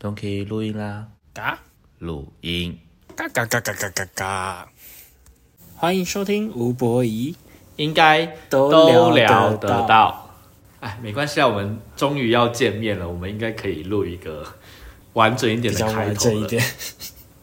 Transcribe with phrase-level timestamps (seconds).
[0.00, 1.58] 都可以录音啦，嘎
[1.98, 2.78] 录音
[3.16, 4.68] 嘎嘎嘎嘎嘎嘎嘎！
[5.74, 7.34] 欢迎收听吴博仪，
[7.74, 10.30] 应该都都聊聊得得到到。
[10.78, 14.46] 哎，没关系啊，我们终于要见面了，我们应该可以录一个
[15.14, 16.62] 完整一点的开头一点。
[16.62, 16.66] 哦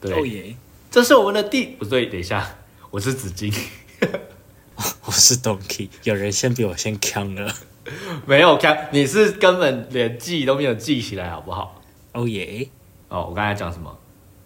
[0.00, 0.56] 对，耶！
[0.90, 2.56] 这是我们的第不对，等一下，
[2.90, 3.52] 我是紫金，
[5.04, 7.54] 我是 Donkey，有人先比我先扛了。
[8.24, 11.82] 没有看，你是根本连记都没有记起来，好不好？
[12.16, 12.66] 哦耶！
[13.10, 13.94] 哦，我刚才讲什么？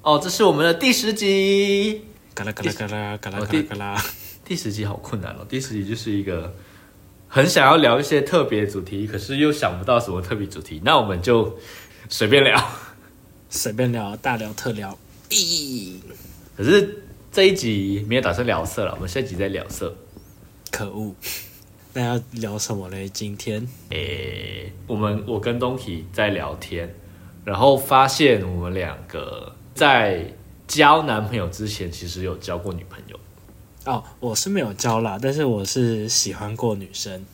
[0.02, 2.04] 哦，这是我们的第十集。
[2.34, 4.04] 嘎啦嘎啦嘎啦嘎啦嘎啦嘎啦！
[4.44, 6.52] 第十集好困难哦，第十集就是一个
[7.28, 11.56] 很想要聊一些特别主题，可是又想不到什么特别主题，那我们就
[12.08, 12.60] 随便聊。
[13.48, 14.98] 随便聊，大聊特聊。
[15.28, 15.94] 咦，
[16.56, 19.94] 可是这一集没有打算聊色了，我们下一集再聊色。
[20.72, 21.14] 可恶！
[21.92, 23.08] 那要聊什么嘞？
[23.08, 26.94] 今天诶，我们我跟东体在聊天，
[27.44, 30.24] 然后发现我们两个在
[30.66, 33.18] 交男朋友之前，其实有交过女朋友。
[33.86, 37.24] 哦，我是没有交啦，但是我是喜欢过女生。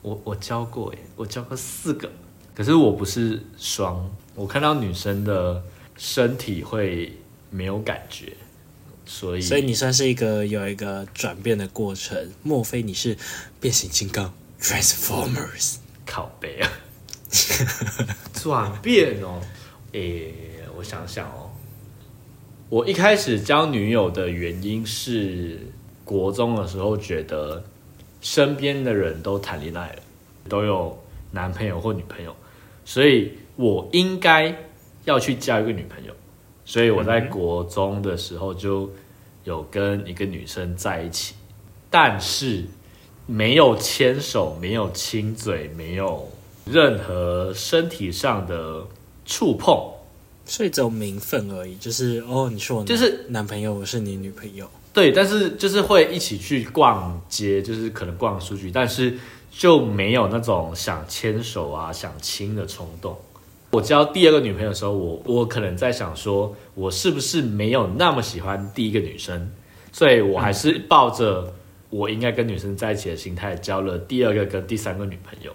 [0.00, 2.08] 我我交过耶，我交过四个，
[2.54, 5.60] 可是我不是双，我看到女生的
[5.96, 7.12] 身体会
[7.50, 8.32] 没有感觉，
[9.04, 12.30] 所以所以你算是一个有一个转变的过程。
[12.44, 13.18] 莫非你是
[13.60, 15.78] 变形金刚 Transformers？
[16.06, 16.70] 靠背啊，
[18.42, 19.40] 转变哦，
[19.92, 20.32] 诶，
[20.76, 21.50] 我想想哦，
[22.68, 25.58] 我一开始交女友的原因是
[26.04, 27.62] 国中的时候觉得
[28.20, 30.02] 身边的人都谈恋爱了，
[30.48, 30.98] 都有
[31.30, 32.34] 男朋友或女朋友，
[32.84, 34.54] 所以我应该
[35.04, 36.12] 要去交一个女朋友，
[36.64, 38.90] 所以我在国中的时候就
[39.44, 41.34] 有跟一个女生在一起，
[41.90, 42.64] 但是
[43.26, 46.28] 没有牵手，没有亲嘴，没有
[46.70, 48.86] 任何身体上的
[49.24, 49.76] 触碰。
[50.44, 54.66] 所以只有名分而已，就是哦，你是我就是男朋友，我是你女朋友。
[54.94, 59.14] 对，但是就是会一起去逛街，就是可能逛书局，但是
[59.50, 63.14] 就没有那种想牵手啊、想亲的冲动。
[63.70, 69.52] 我交第二个女朋友的时候，我我可能在想说，我是不是没有那么喜欢第一个女生，
[69.92, 71.52] 所以我还是抱着
[71.90, 75.52] 我应该跟女生在一起的心态，交了第二个跟第三个女朋友，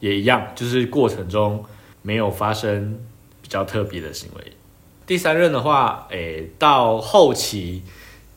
[0.00, 1.64] 也一样，就是过程中
[2.02, 2.98] 没有发生
[3.42, 4.52] 比较特别的行为。
[5.06, 7.82] 第三任的话，诶，到后期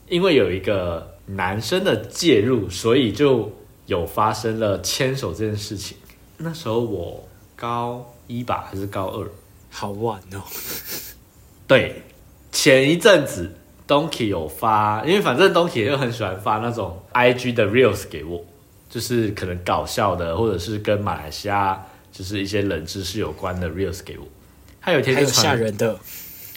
[0.08, 3.52] 因为有一个男生的介入，所以就
[3.86, 5.96] 有发生了牵手这件事情。
[6.38, 9.28] 那时候我高一吧，还是高二？
[9.70, 10.42] 好晚哦，
[11.66, 12.02] 对，
[12.50, 13.54] 前一阵子
[13.88, 18.44] Donkey 有发，因为反正 Donkey 又很喜欢发那种 IG 的 Reels 给我，
[18.92, 21.82] 就是可能搞笑的，或者是跟马来西亚
[22.12, 24.26] 就是一些冷知识有关的 Reels 给我。
[24.82, 25.94] 他有一天就传吓人的，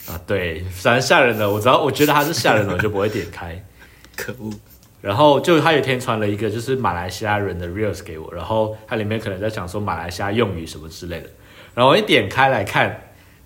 [0.06, 3.64] 啊，对，反正吓人的，我只要我觉得他是吓人的，我就不会点开。
[4.14, 4.52] 可恶！
[5.00, 11.30] 然后就他有一天传了一个就是马来西亚人的 reels 给我，然后它里面可能在讲说马来西亚用语什么之类的，
[11.74, 13.00] 然后我一点开来看，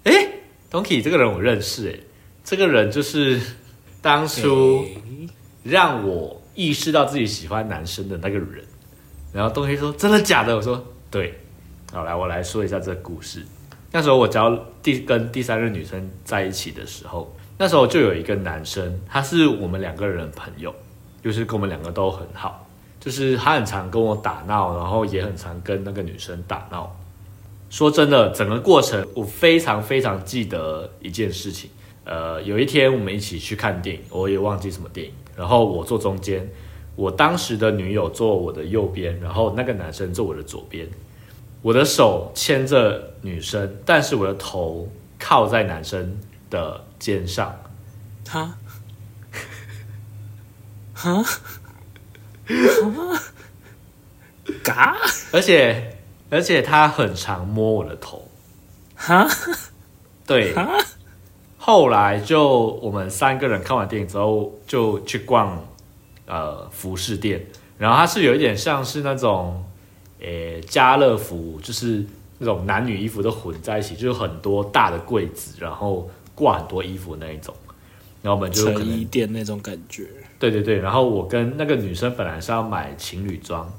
[0.05, 0.13] 诶
[0.71, 2.01] d o n key 这个人我认识，诶，
[2.43, 3.39] 这个人就是
[4.01, 4.87] 当初
[5.63, 8.65] 让我意识到自己喜欢男生的那个人。
[9.33, 10.55] 然后东西说真的假的？
[10.57, 11.35] 我说对。
[11.93, 13.45] 好，来我来说一下这个故事。
[13.91, 20.73] 那时候我交第跟第三任女生在一起的时候，那时候就有一个男生，他是我们两个人的朋友，
[21.25, 22.65] 就是跟我们两个都很好，
[23.01, 26.97] 就是他很常跟我打闹，然后也很常跟那个女生打闹。
[27.71, 31.69] 说真的，整个过程我非常非常记得一件事情。
[32.05, 36.49] 呃，有一天我们一起去看电影，我也忘记什么电影，然后我坐中间，
[36.97, 40.89] 我当时的女友坐我的右边，然后那个男生坐我的左边。
[41.63, 46.19] 我的手牵着女生，但是我的头靠在男生
[46.49, 47.55] 的肩上。
[48.29, 48.55] 哈？
[50.95, 51.25] 哈？
[54.63, 54.97] 嘎
[55.33, 55.99] 而且
[56.31, 58.27] 而且他很常摸我的头，
[58.95, 59.29] 哈？
[60.27, 60.55] 对。
[61.59, 65.63] 后来就我们三个人看完电影之后，就去逛
[66.31, 67.45] 呃服饰店，
[67.77, 69.65] 然后它是有一点像是那种
[70.21, 72.05] 诶家乐福，就是
[72.39, 77.53] 那种男女衣服都混在一起，就是很多大的柜子，然后挂很多衣服那一种。
[78.23, 80.07] 然后我们就衣店那种感觉。
[80.39, 83.71] 对对对，然后我跟那个女生本来是要买情侣装，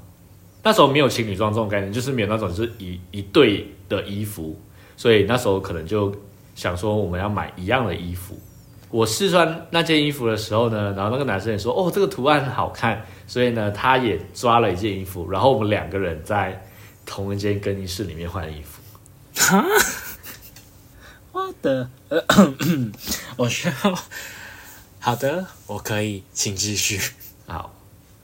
[0.62, 4.60] 那时候没有情侣装这种概念，就是没有那种就是一一对的衣服，
[4.96, 6.12] 所以那时候可能就
[6.54, 8.36] 想说我们要买一样的衣服。
[8.92, 16.64] 我试穿那件衣服的时候呢，然后那个男生也说哦这个图案很好看，所以呢他也抓了一件衣服，然后我们两个人在
[17.04, 18.80] 同一间更衣室里面换衣服。
[19.34, 19.64] 哈
[21.32, 22.22] ，What 的，呃
[23.36, 23.98] 我需要。
[25.00, 27.00] 好的，我可以，请继续。
[27.46, 27.74] 好，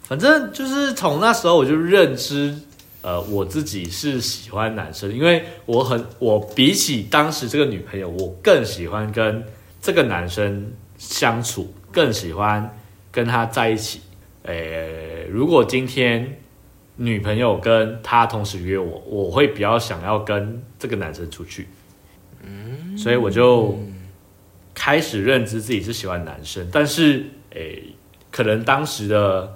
[0.02, 2.56] 反正就是从那时候我就认知，
[3.02, 9.44] 呃，我自己是喜欢男生，因为我很我比起当时这个女朋友，我更喜欢跟
[9.80, 12.76] 这个男生相处，更喜欢
[13.10, 14.00] 跟他在一起。
[14.42, 16.38] 诶，如果今天
[16.96, 21.69] 女朋友跟他同时约我，我会比较想要跟这个男生出去。
[22.42, 23.78] 嗯，所以我就。
[24.80, 27.82] 开始认知自己是喜欢男生，但是诶，
[28.30, 29.52] 可能当时的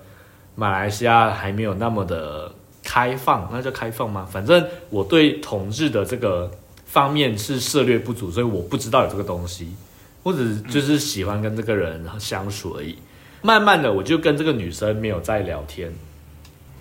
[0.57, 2.53] 马来西亚还没有那么的
[2.83, 4.27] 开放，那叫开放吗？
[4.29, 6.51] 反正我对同志的这个
[6.87, 9.69] 方面是涉略不足，所以我不知道有这个东西，
[10.23, 10.39] 或者
[10.69, 12.99] 就是喜欢跟这个人相处而已。
[13.43, 15.93] 慢慢的，我就跟这个女生没有再聊天，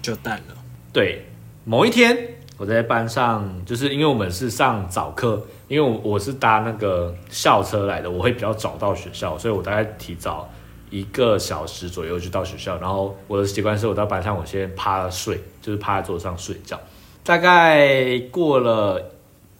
[0.01, 0.55] 就淡了。
[0.93, 1.25] 对，
[1.63, 2.17] 某一天
[2.57, 5.45] 我在班上，就是因为我们是上早课。
[5.67, 10.49] 因为我我是搭那个校车来的，我会比较早到学校，所以我大概提早
[10.89, 12.77] 一个小时左右就到学校。
[12.77, 16.77] 然后我的习惯是我到班上，我先趴着睡，就是趴在桌上睡觉。
[17.23, 19.01] 大概过了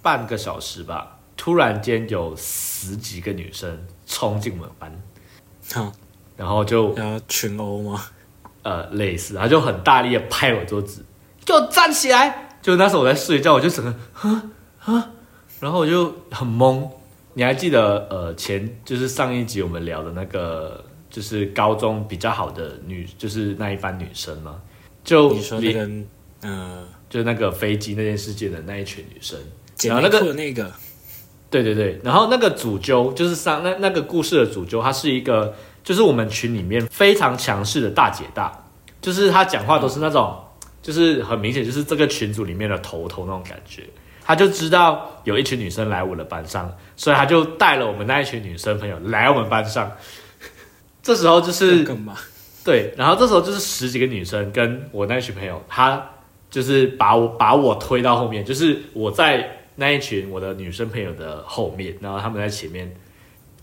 [0.02, 5.02] 半个小时吧，突然间有十几个女生冲进我们班，
[5.74, 5.92] 好，
[6.38, 8.00] 然后就要群殴吗？
[8.62, 11.04] 呃，类似，然后就很大力的拍我桌子，
[11.44, 12.60] 给我站起来！
[12.62, 14.52] 就那时候我在睡觉，我就整个，啊
[14.82, 15.12] 啊！
[15.60, 16.88] 然后我就很懵，
[17.34, 24.62] 你还记得呃前就是上一集我们聊的那个就是高中比较好的女就是那一班女生吗？
[25.04, 25.90] 就你说那个
[26.44, 29.40] 嗯，就是那个飞机那件事件的那一群女生，
[29.86, 30.72] 然后那个那个，
[31.52, 35.54] 对对对，然后那个主揪就是上那那个故事的主揪，她是一个
[35.84, 38.52] 就是我们群里面非常强势的大姐大，
[39.02, 40.36] 就是她讲话都是那种
[40.82, 43.84] 就是很明显就是这个群组里面的头头那种感觉。
[44.24, 49.92] 他就知道有一群女生来我的班上，所以他就带了我们那一群女生朋友来我们班上。
[51.04, 51.84] 这时候就是？
[52.64, 56.02] 对，然后这时候就是十几个女生跟我那一群朋友，他
[56.52, 62.94] 就是把我把我推到后面，就是我在那一群我的女生朋友的后面，然后他们在前面。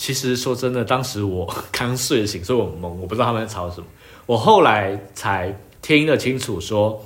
[0.00, 3.86] 其实说真的，当时我刚睡醒，所以我懵，我不知道他们在吵什么。
[4.26, 5.52] 我后来才
[5.82, 7.04] 听得清楚，说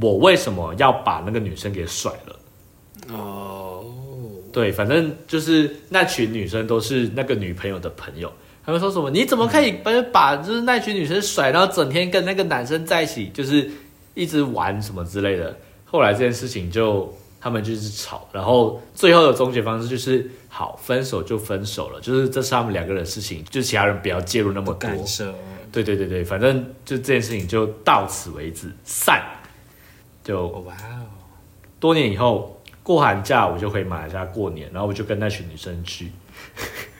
[0.00, 3.14] 我为什么要把那个女生给甩了。
[3.14, 3.84] 哦，
[4.50, 8.32] 对，反正就是那群女生都是那个女朋友的朋友，
[8.64, 9.10] 他们说什么？
[9.10, 13.70] 你怎么可以把把就是那群女生甩，然后整天跟那个男生在一起，就是
[14.14, 15.54] 一直玩什么之类的。
[15.84, 24.88] 后来这件事情就他们就是吵，然后最后的终结方式就是好分手就分手了，就是这是他们两个人的事情，就其他人不要介入那么多。
[25.72, 29.22] 对对对对，反正就这件事情就到此为止，散。
[30.22, 31.04] 就哇哦，
[31.80, 32.58] 多年以后。
[32.84, 36.10] 过寒假我就回马来西亚过年，然后我就跟那群女生去，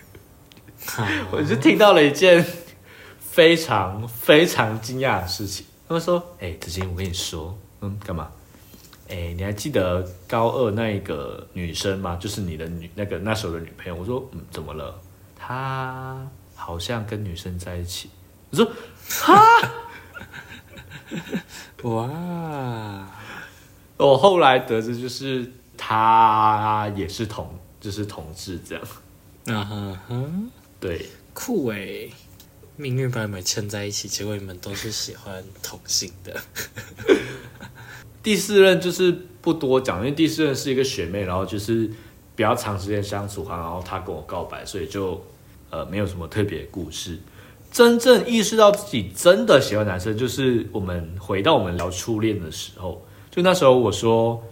[1.33, 2.47] 我就听到了一件
[3.19, 5.67] 非常非常惊讶的事情。
[5.89, 8.31] 他们说：“哎，子金，我跟你说，嗯，干嘛？
[9.13, 12.17] 哎，你还记得高二那一个女生吗？
[12.17, 14.99] 就是你的女那个那时候的女朋友。”我说：“嗯，怎么了？
[15.37, 18.09] 她好像跟女生在一起。”
[18.51, 18.73] 我说
[19.21, 19.71] ：“哈，
[21.83, 23.07] 哇！”
[23.99, 25.53] 我后来得知就是。
[25.85, 28.85] 她也是同，就是同志这样。
[29.47, 32.09] 嗯哼哼，对，酷诶，
[32.77, 36.41] 命运把你们牵在一起，结果你们都是喜欢同性的。
[38.23, 39.11] 第四任就是
[39.41, 41.91] 不多讲，因为第四任是一个学妹，然后就是
[42.37, 45.23] 比较长时间相处哈，然后她跟我告白，所以就
[45.71, 47.19] 呃没有什么特别故事。
[47.71, 54.43] 真正意识到自己真的喜欢男生，就是我们回到我们聊初恋的时候，就那时候我说。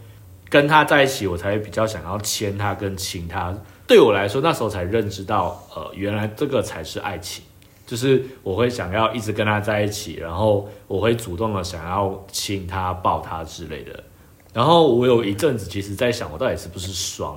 [0.50, 3.57] 跟他在一起，我才比较想要牵他跟亲他。
[3.87, 7.45] 对我来说，那时候才认知到，呃，原来这个才是爱情。
[7.90, 14.04] 就是我会想要一直跟他在一起，然后我会主动的想要亲他、抱他之类的。
[14.52, 17.37] 然后我有一阵子其实在想，我到底是不是双？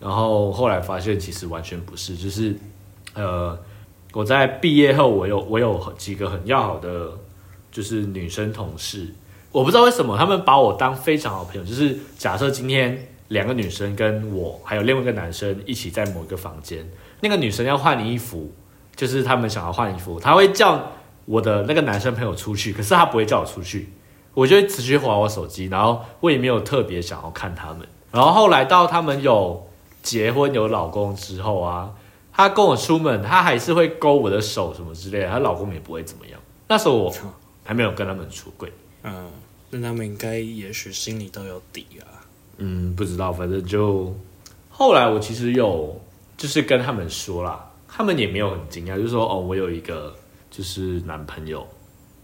[0.00, 2.16] 然后后来发现其实完全不是。
[2.16, 2.56] 就是，
[3.14, 3.56] 呃，
[4.12, 7.12] 我在毕业后，我有我有几个很要好的，
[7.70, 9.14] 就是女生同事。
[9.52, 11.64] 我不知道为什么他们把我当非常好朋友。
[11.64, 16.84] 就是假设今天两个女生跟我还有另外一个男生一起在某一个房间，
[17.20, 18.52] 那个女生要换衣服，
[18.96, 20.90] 就是他们想要换衣服，他会叫
[21.26, 23.92] 我的那个男生朋友出去，可是他不会叫我出去，
[24.34, 27.86] 我就会持续划我手机，然后我也没有特别想要看他们。
[28.10, 29.68] 然后后来到他们有
[30.02, 31.92] 结婚有老公之后啊，
[32.32, 36.40] 他跟我出门，他还是会勾我的手什么之类的，她老公也不会怎么样。
[36.68, 37.12] 那时候我
[37.64, 38.72] 还没有跟他们出轨，
[39.02, 39.30] 嗯。
[39.68, 42.22] 那他们应该也许心里都有底啊。
[42.58, 44.14] 嗯，不知道，反正就
[44.70, 46.00] 后来我其实有
[46.36, 50.14] 就是跟他们说啦，他们也没有很惊讶，就是说哦，我有一个
[50.50, 51.66] 就是男朋友，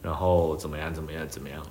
[0.02, 1.62] 然后怎么样怎么样怎么样。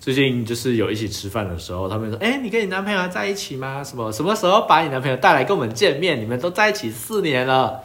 [0.00, 3.82] 最近就是有一起吃饭的时候，他们说：“哎、你跟你男朋友还在一起吗？
[3.82, 6.20] 什么什么时候把你男朋友带来跟我们见面？
[6.20, 7.82] 你们都在一起四年了。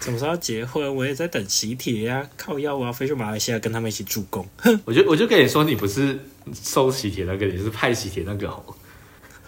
[0.00, 0.92] 什么时候要结婚？
[0.96, 4.44] 我也在等喜帖呀、靠要我要飞去马来西亚跟他们一起助攻。
[4.84, 6.18] 我就我就跟你说，你不是
[6.52, 8.60] 收喜帖那个，你是派喜帖那个哦。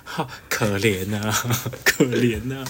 [0.05, 1.35] 哈， 可怜啊，
[1.85, 2.65] 可怜啊！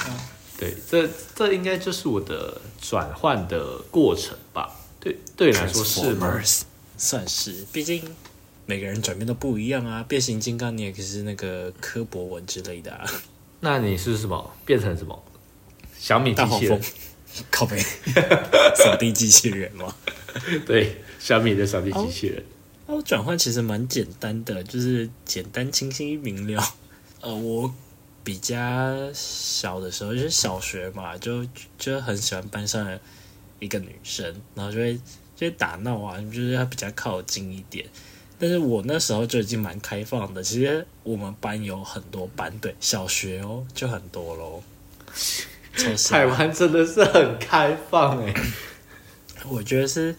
[0.65, 0.75] 对，
[1.07, 4.71] 这这应该就是我的转换的过程吧？
[5.01, 6.41] 对，对你来说是吗？
[6.97, 8.03] 算是，毕竟
[8.67, 10.05] 每个人转变都不一样啊。
[10.09, 13.05] 变形金刚你也可是那个柯博文之类的啊，
[13.61, 14.53] 那你是什么？
[14.65, 15.23] 变成什么？
[15.99, 16.81] 小米机器人？，
[17.51, 17.79] 靠背，
[18.77, 19.95] 扫地机器人吗？
[20.67, 22.45] 对，小米的扫地机器人。
[22.87, 26.63] 哦，转换其实蛮简单的，就是简单、清晰、明了。
[27.21, 27.75] 呃，我
[28.25, 28.57] 比较
[29.13, 31.47] 小的时候，就是小学嘛，就
[31.79, 32.99] 就很喜欢班上的
[33.61, 34.97] 一个女生，然后就会
[35.37, 37.87] 就会打闹啊，就是要比较靠近一点。
[38.37, 44.63] 但是我那时候就已经蛮开放的，其实我们班有很多班对，小学哦就很多喽。
[45.77, 48.35] 超小台湾真的是很开放哎、
[49.49, 50.15] 我觉得是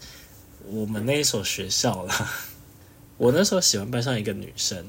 [0.66, 2.30] 我们那一所学校啦。
[3.16, 4.86] 我那时候喜欢班上一个女生，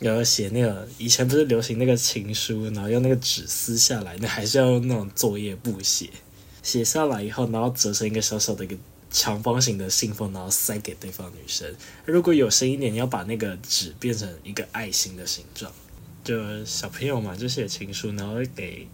[0.00, 6.10] 然后写那个以前不是流行那个情书，然后用那个纸撕下来，那还是要用那种作业簿写。
[6.62, 8.76] 写下来以后，然后折成一个小小的一个
[9.10, 11.72] 长方形的信封，然后塞给对方女生。
[12.04, 15.70] 如果有深一点，你要把那个纸变成一个爱心的形状。
[16.24, 18.88] 就小朋友嘛，就写情书，然后给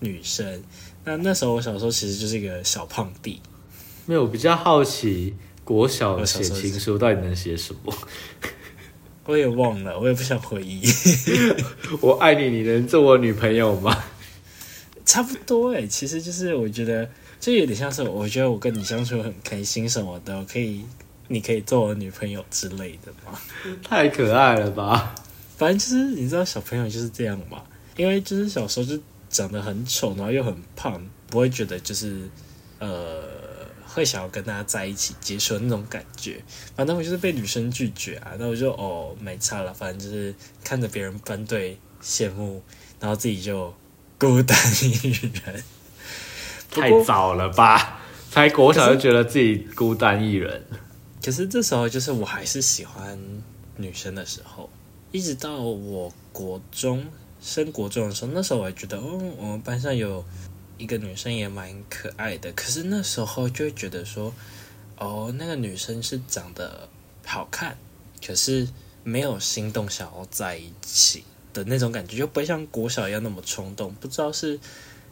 [0.00, 0.64] 女生。
[1.04, 3.40] 那那时候我小时候其实就是一个小胖弟，
[4.06, 7.96] 没有，我比较好奇国小写情书到底能写什么？
[9.24, 10.82] 我也忘了，我也不想回忆。
[12.00, 14.04] 我爱你，你能做我女朋友吗？
[15.06, 20.84] 差不多哎、其实就是我觉得，就有点像是我觉得我跟你相处很开心什么的，我可以，
[21.28, 23.38] 你可以做我女朋友之类的嘛。
[23.82, 25.14] 太可爱了吧！
[25.56, 27.62] 反正就是你知道小朋友就是这样嘛，
[27.96, 28.98] 因为就是小时候就
[29.28, 32.22] 长得很丑，然后又很胖，不会觉得就是
[32.78, 33.22] 呃
[33.94, 36.42] 会想要跟大家在一起接受那种感觉。
[36.74, 40.34] 反正我就是被女生拒绝啊，那我就哦没差了，反正就是
[40.64, 42.62] 看着别人分队羡慕，
[42.98, 43.72] 然后自己就
[44.18, 45.64] 孤单一人。
[46.70, 48.00] 太早了吧？
[48.30, 50.64] 才国小就觉得自己孤单一人。
[51.22, 53.18] 可是这时候就是我还是喜欢
[53.76, 54.70] 女生的时候，
[55.10, 57.06] 一直到我国中
[57.42, 60.24] 升国中的时候，那时候我还觉得，哦，我们班上有
[60.82, 62.52] 一个女生也蛮可爱的。
[62.52, 64.34] 可是那时候就会觉得说，
[64.98, 66.88] 哦，那个女生是长得
[67.24, 67.78] 好看，
[68.26, 68.68] 可是
[69.04, 71.22] 没有心动想要在一起
[71.52, 73.94] 的那种感觉，就不会像国小一样那么冲动。
[73.94, 74.58] 不知道是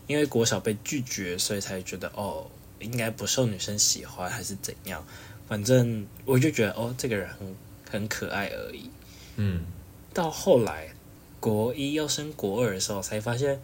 [0.09, 2.51] 因为国小被拒绝，所以才觉得哦，
[2.81, 5.07] 应该不受女生喜欢，还是怎样？
[5.49, 7.57] 反正我就觉得哦，这个人很
[7.91, 8.91] 很可爱而已。
[9.37, 9.65] 嗯，
[10.13, 10.95] 到后来
[11.39, 13.61] 国一要升国二的时候，才发现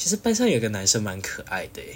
[0.00, 1.94] 其实班上有个男生蛮可爱的耶。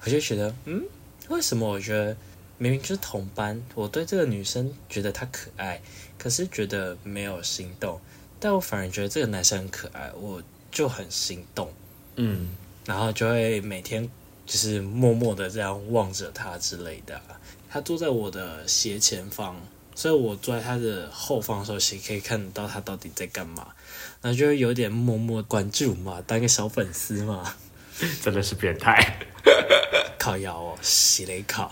[0.00, 0.82] 我就觉得，嗯，
[1.28, 2.16] 为什么我觉得
[2.56, 5.82] 明明就是同班，我对这个女生觉得她可爱，
[6.16, 8.00] 可是觉得没有心动，
[8.40, 11.70] 但我反而觉得这个男生很可爱，我就很心动，
[12.14, 12.48] 嗯，
[12.86, 14.08] 然后就会每天
[14.46, 17.38] 就是默默的这样望着他之类的啊、
[17.68, 19.60] 他坐在我的斜前方，
[19.94, 23.74] 所以我坐在他的后方的时候，其实可以看得到他到底在干嘛。
[24.20, 27.54] 然后就有点默默关注嘛，当个小粉丝嘛，
[28.22, 29.18] 真的是变态。
[30.18, 31.70] 靠腰哦，洗雷考。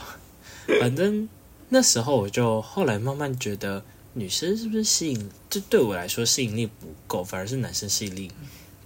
[0.81, 1.29] 反正
[1.71, 8.31] 那时候我就后来慢慢觉得，女生是不是吸引，就对我来说吸引力不够，反而是男生吸引力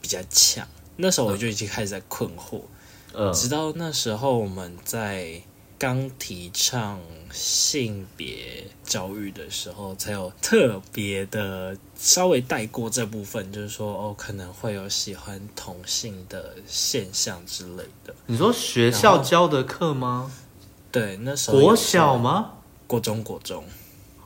[0.00, 0.67] 比较强。
[0.97, 2.62] 那时候我就已经开始在困惑，
[3.12, 5.43] 嗯，直到那时候我们在
[5.78, 6.99] 刚提倡
[7.30, 18.12] 性别教育的时候，才有特别的稍微带过这部分，就是说哦，可能会有喜欢同性的现象之类的。
[18.26, 20.32] 你说学校教的课吗？
[20.90, 22.54] 对，那时候国小吗？
[22.87, 23.62] 国中，国中。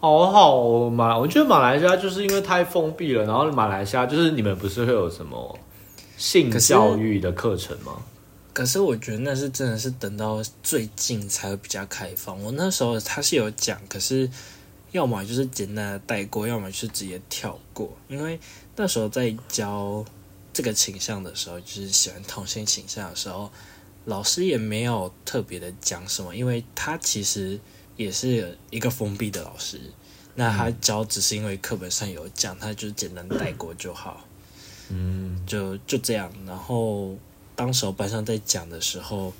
[0.01, 5.59] 好好哦马，我觉得马来西亚就是因为太封闭了，然后马来西亚就是你们不是会有什么
[6.17, 8.03] 性教育的课程吗？
[8.53, 12.43] 可是我觉得那是真的是等到最近才会比较开放。
[12.43, 14.29] 我那时候他是有讲，可是
[14.91, 17.97] 要么就是简单的带过，要么就是直接跳过。
[18.09, 18.39] 因为
[18.77, 20.05] 那时候在教
[20.53, 23.51] 这个倾向的时候，就是喜欢同性倾向的时候，
[24.05, 27.59] 老师也没有特别的讲什么，因为他其实
[27.97, 29.81] 也是一个封闭的老师。
[30.35, 34.27] 那他教只是因为课本上有讲，他就简单带过就好。
[34.89, 36.31] 嗯，就就这样。
[36.47, 37.17] 然后
[37.63, 39.33] 当时候班上在讲的时候，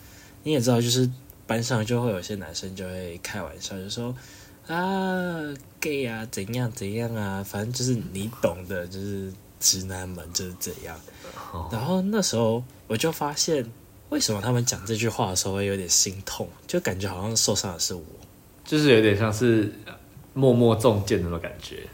[0.45, 1.11] 你也知道，就是
[1.45, 4.15] 班上就会有些男生就会开玩笑，就说
[4.69, 10.97] 啊 gay 啊怎样怎样啊，反正就是你懂的，就是直男们就是怎样。
[11.53, 13.69] 哦然后那时候我就发现，
[14.11, 18.05] 为什么他们讲这句话的时候会有点心痛，就感觉好像受伤的是我。
[18.65, 19.75] 就是有点像是
[20.33, 21.89] 默默中箭的那种感觉。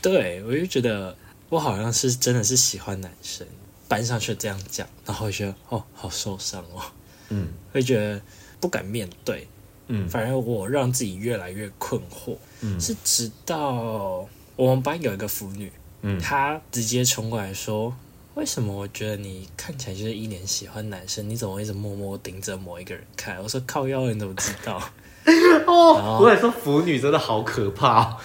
[0.00, 1.14] 对，我就觉得
[1.50, 3.46] 我好像是真的是喜欢男生，
[3.92, 6.80] 班上却这样讲，然后我觉得哦，好受伤哦，
[7.28, 8.18] 嗯会觉得
[8.58, 9.46] 不敢面对，
[9.88, 12.34] 嗯反而我让自己越来越困惑。
[12.62, 15.70] 嗯是直到我们班有一个腐女，
[16.00, 17.94] 嗯，她直接冲过来说
[18.34, 24.80] ：“为什么我觉得你看起来就是一脸喜欢男生，你怎么一直默默盯着某一个人看？”我说：“靠腰，你怎么知道？”
[25.66, 28.16] 哦，我也说腐女真的好可怕哦。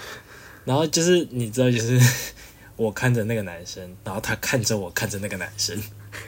[0.64, 2.00] 然后就是你知道，就是
[2.78, 5.78] 我看着那个男生，然后他看着我看着那个男生，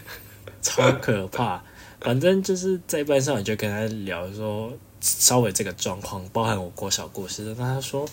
[0.61, 1.63] 超可怕。
[2.01, 8.05] 反正就是在班上，我就跟他聊说，稍微这个状况，包含我国小故事，就跟他说，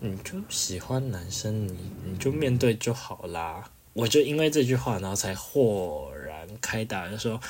[0.00, 3.70] 你就喜欢男生，你你就面对就好啦。
[3.94, 7.40] 我就因为这句话，然后才豁然开朗，就说。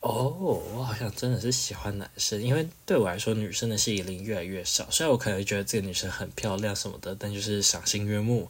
[0.00, 4.86] 哦，我好像真的是喜欢男生，因为对我来说，女生的吸引力越来越少。
[4.90, 8.48] 虽然我可能觉得这个女生很漂亮什么的，但就是赏心悦目。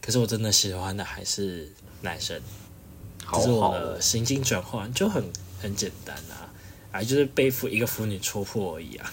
[0.00, 1.70] 可是我真的喜欢的还是
[2.02, 2.40] 男生，
[3.24, 5.22] 好这是我的心境转换，就很
[5.60, 6.50] 很简单啊，
[6.92, 9.12] 啊，就是被妇一个腐女戳破而已啊，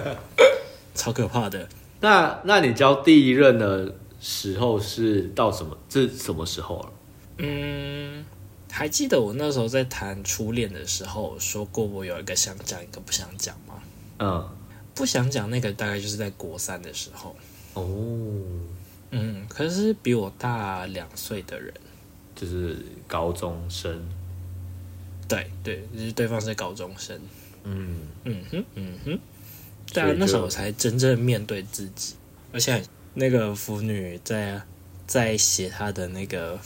[0.94, 1.68] 超可怕的。
[2.00, 5.76] 那那你交第一任的时候是到什么？
[5.88, 6.92] 这什么时候了？
[7.38, 8.24] 嗯，
[8.70, 13.82] 还记得我那时候在谈初恋的时候说过，我有一个想讲，一个不想讲吗？
[14.18, 14.48] 嗯，
[14.94, 17.34] 不想讲那个大概就是在国三的时候。
[17.74, 17.84] 哦，
[19.10, 21.72] 嗯，可是比我大两岁的人，
[22.34, 24.06] 就是高中生。
[25.28, 27.20] 对对，就是对方是高中生。
[27.64, 29.18] 嗯，嗯哼，嗯哼，
[29.92, 32.14] 对啊那时候我才真正面对自己，
[32.52, 32.80] 而且
[33.14, 34.60] 那个腐女在
[35.06, 36.58] 在写她的那个，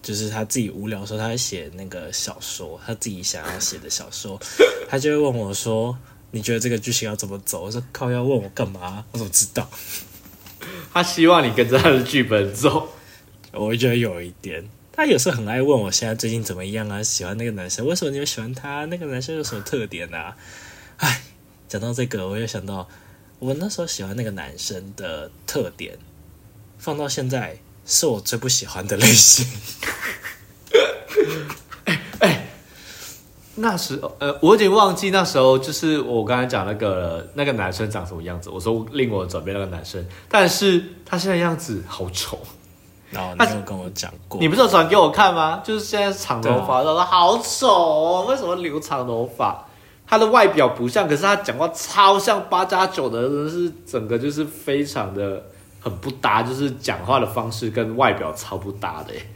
[0.00, 4.40] 就是她自己无聊的时候，她在写那个小说，她自己想要写的小说，
[4.88, 5.98] 她就会问我说
[6.32, 9.04] ：“你觉得这个剧情要怎么走？”我说：“靠，要问我干嘛？
[9.12, 9.68] 我怎么知道？”
[10.92, 12.88] 他希望你跟着他的剧本走。
[13.52, 14.68] 我觉得有一点。
[14.94, 18.84] 他有时候很爱问我现在最近怎么样啊，喜欢那个男生，为什么你会喜欢他？
[18.84, 20.36] 那个男生有什么特点啊？
[20.98, 21.22] 唉，
[21.66, 22.88] 讲到这个，我又想到
[23.38, 25.98] 我那时候喜欢那个男生的特点，
[26.78, 29.46] 放到现在是我最不喜欢的类型。
[33.54, 38.48] 那时候，呃，我有点忘记那时候就是我刚才讲那个那个男生长什么样子。
[38.48, 42.38] 我说令我转变那个男生，但是他现在样子好丑。
[43.10, 45.60] 然后他你有跟我讲过，你不是有传给我看吗？
[45.62, 49.66] 就是现在是长头发，对他说好丑哦，为什么留长头发？
[50.06, 55.44] 他的外表不像，可是他讲话超像八加九的，真的是整个就是非常的
[55.78, 59.26] 很不搭，就是讲话的方式跟外表超不搭的耶。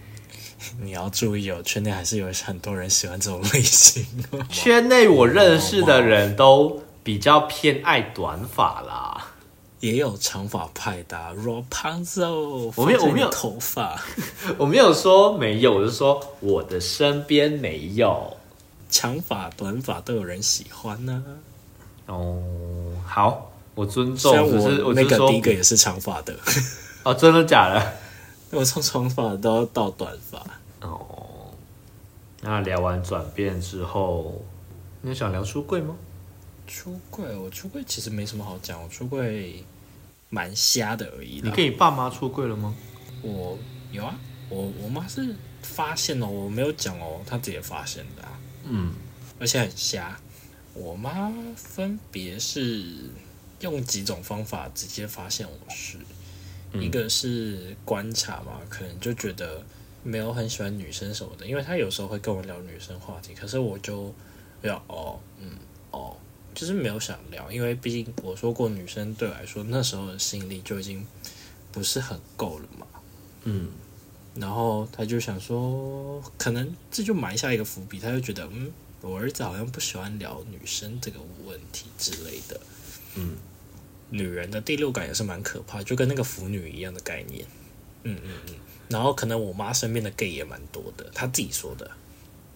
[0.81, 4.05] 你要注意哦，圈内还是有很多人喜欢这种类型。
[4.49, 9.29] 圈内我认识的人都比较偏爱短发啦。
[9.81, 14.03] 也有长发派的、啊、Rapunzel，我没有我没有头发，
[14.57, 18.37] 我没有说没有，我是说我的身边没有。
[18.89, 21.23] 长发、短发都有人喜欢呢、
[22.07, 22.41] 哦，
[23.05, 26.35] 好，我尊重，只是我那个第一个也是长发的，
[27.03, 27.93] 哦，真的假的？
[28.53, 30.39] 我从长发到到短发。
[30.81, 31.53] 哦，
[32.43, 34.45] 那聊完转变之后，
[35.03, 35.97] 你想聊出柜吗？
[36.67, 39.65] 出柜，我出柜其实没什么好讲，我出柜
[40.29, 41.41] 蛮瞎的而已。
[41.43, 42.75] 你跟你爸妈出柜了吗？
[43.23, 43.59] 我
[43.91, 48.95] 有啊，我我妈是发现了，我没有讲哦，她自己发现的啊，嗯，
[49.41, 50.19] 而且很瞎。
[50.75, 52.85] 我妈分别是
[53.61, 56.05] 用几种方法直接发现我是，嗯
[56.81, 59.65] 一个是观察嘛，可能就觉得
[60.03, 64.15] 没有很喜欢女生什么的，因为他有时候会跟我聊女生话题，可是我就
[64.63, 65.51] 要哦，嗯，
[65.91, 66.17] 哦，
[66.55, 71.07] 就是没有想聊，因为毕竟我说过，女生对我来说那时候的吸引力就已经
[71.73, 72.87] 不是很够了嘛。
[73.45, 73.69] 嗯，
[74.35, 82.61] 然后他就想说，可能这就埋下一个伏笔，他就觉得，嗯，我儿子好像不喜欢聊女生这个问题之类的。
[83.15, 83.37] 嗯，
[84.11, 87.45] 女人的第六感也是蛮可怕，就跟那个腐女一样的概念。
[88.05, 88.55] 嗯嗯嗯。
[88.89, 91.91] 然后可能我妈身边的 gay 也蛮多的，她自己说的。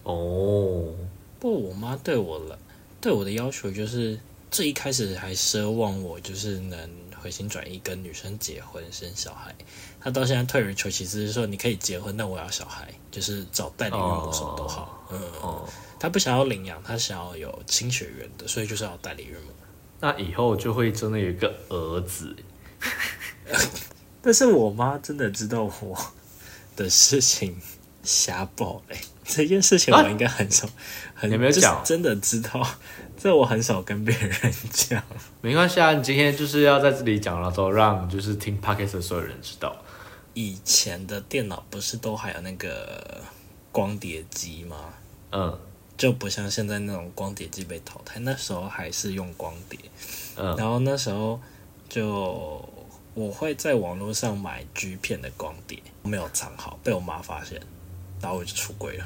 [0.03, 0.95] 哦，
[1.39, 2.57] 不过我妈对我了，
[3.01, 4.17] 对我的要求就是，
[4.49, 6.89] 最一开始还奢望我就是能
[7.21, 9.53] 回心转意跟女生结婚生小孩。
[9.99, 15.05] 她到现在退而求其次，是说你可以结婚，但我要小孩，就是找代理孕母什么都好。
[15.11, 19.51] 嗯，哦，他不想要领养，她想要有亲血缘的，所以就是要代理孕母。
[20.01, 22.35] 那以后就会真的有一个儿子。
[24.21, 25.97] 但是我妈真的知道我
[26.75, 27.55] 的事情
[28.03, 30.67] 瞎报嘞，这件事情我应该很少，
[31.15, 32.67] 很没有讲真的知道，
[33.17, 35.01] 这我很少跟别人讲。
[35.41, 39.75] 没关系啊，你今天就是要在这里讲了之后，让就是听 podcast 的所有人知道。
[40.33, 43.21] 以前的电脑不是都还有那个
[43.71, 44.77] 光碟机吗？
[45.31, 45.59] 嗯
[46.01, 49.77] 就不像现在那种光碟机被淘汰，那时候还是用光碟。
[50.35, 51.39] 嗯，然后那时候
[51.87, 52.67] 就
[53.13, 57.61] 我会在网络上买 G 片的光碟，没有藏好，被我妈发现，
[58.19, 59.05] 然后我就出柜了，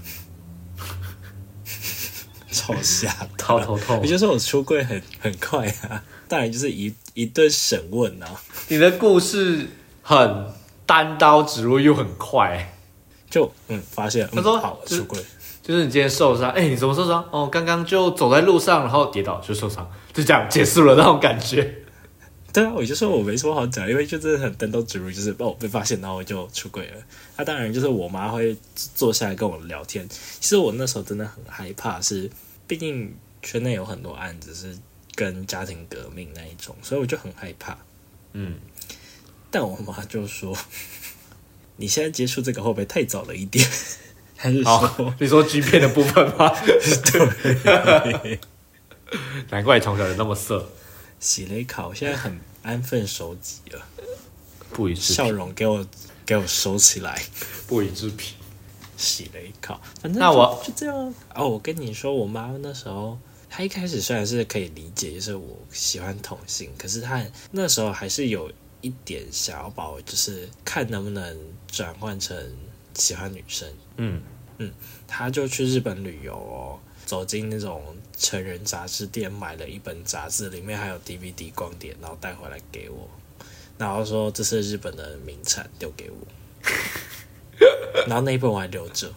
[2.49, 3.59] 超吓到。
[3.59, 4.07] 头头痛也。
[4.07, 9.67] 就是我出柜很很快啊，当然就是一一顿审问啊，你的故事
[10.01, 10.45] 很
[10.85, 12.73] 单刀直入又很快，
[13.29, 15.21] 就嗯发现，嗯、他说好出柜，
[15.65, 17.27] 就是你今天受伤，哎、你怎么受伤？
[17.31, 21.81] 哦，刚刚就走在路上，然后跌倒就受伤，就这样结束了那种感觉。
[22.53, 26.97] 对啊，我就说我没什么好讲，因为就是很单刀直入，就是哦被发现，然后我就出轨了。
[27.35, 28.55] 那、当然就是我妈会
[28.93, 30.07] 坐下来跟我聊天。
[30.07, 32.29] 其实我那时候真的很害怕是，
[32.67, 34.77] 毕竟圈内有很多案子是
[35.15, 37.75] 跟家庭革命那一种，所以我就很害怕。
[38.33, 38.59] 嗯，
[39.49, 40.55] 但我妈就说
[41.77, 43.67] ：“你现在接触这个会不会太早了一点？”
[44.35, 46.53] 还是好说，你说 G 片的部分吗？
[47.63, 48.39] 对，
[49.49, 50.69] 难怪你从小就那么色，
[51.19, 53.81] 洗了一考，现在很安分守己了，
[54.71, 55.85] 不予置笑，容给我
[56.25, 57.21] 给我收起来。
[57.67, 58.35] 不予置评。
[58.97, 61.49] 洗了一考，反正那我就这样哦。
[61.49, 63.19] 我跟你说，我妈那时候
[63.49, 67.21] 她一开始虽然是可以理解，就是我喜欢同性，可是她
[67.51, 72.37] 那时候还是有一点想要把我就是看能不能转换成
[72.95, 73.67] 喜欢女生。
[73.97, 74.21] 嗯，
[74.57, 74.71] 嗯，
[75.07, 83.07] 他就去日本旅游哦，走进那种成人杂志店，买了一本杂志，里面还有 DVD 光碟，然后带回来给我，
[83.77, 86.17] 然后说这是日本的名产，丢给我。
[88.07, 89.11] 然后那一本我还留着。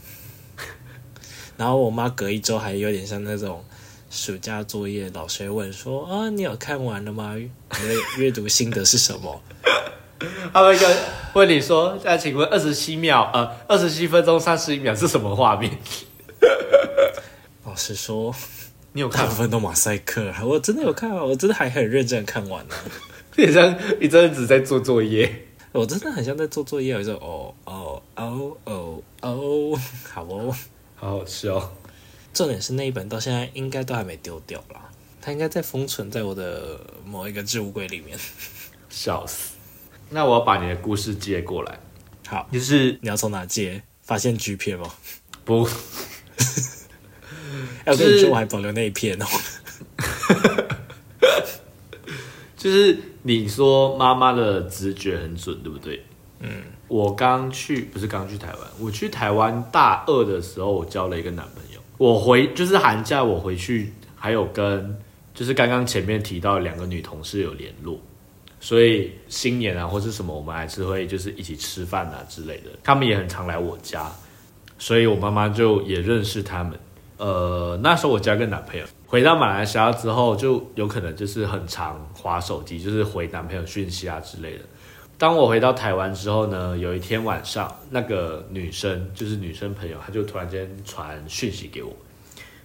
[1.56, 3.64] 然后我妈隔一周还有点像那种
[4.10, 7.34] 暑假作业，老师会问说啊，你有看完了吗？
[7.34, 7.48] 你
[7.88, 9.42] 的阅读心得是什么？
[10.52, 10.96] 他们跟
[11.34, 15.78] 问你说，那请问二十七秒，呃，二十七分钟三十一秒是什么画面？
[17.64, 18.34] 老实说
[18.92, 19.28] 你有看吗？
[19.28, 22.74] 大部分都马赛克，我真的有看啊，我真的还很认真地看完 呢、
[23.36, 25.44] 你像一阵子在做作业。
[25.72, 29.78] 我真的很像在做作业，我就哦哦哦哦哦，
[30.10, 30.52] 好哦。
[30.96, 31.72] 好好笑。
[32.32, 38.18] 重点是那一本到现在应该都还没丢掉啦，它应该在封存在我的某一个置物柜里面。
[38.88, 39.57] 笑死！
[40.10, 41.78] 那我要把你的故事接过来，
[42.26, 43.82] 好，就是你要从哪接？
[44.02, 44.90] 发现 G 片吗？
[45.44, 45.68] 不
[47.84, 49.26] 哎，我跟你说，我还保留那一片哦。
[52.56, 56.02] 就是你说妈妈的直觉很准，对不对？
[56.40, 61.80] 嗯，我刚去不是刚去台湾，我去台湾大二的时候，我交了一个男朋友。
[61.98, 64.96] 我回就是寒假我回去，还有跟
[65.34, 68.00] 就是刚刚前面提到的两个女同事有联络，
[68.60, 72.70] 所以新年啊或是什么，我们还是会就是一起吃饭啊之类的。
[72.82, 74.10] 他们也很常来我家，
[74.78, 76.78] 所以我妈妈就也认识他们。
[77.18, 84.64] 呃，那时候我交个男朋友，回到马来西亚之后，就有可能就是很常划手机，就是回男朋友讯息啊之类的。
[85.16, 91.92] 当我回到台湾之后呢，有一天晚上，那个女生就是女生朋友，她就突然间传讯息给我，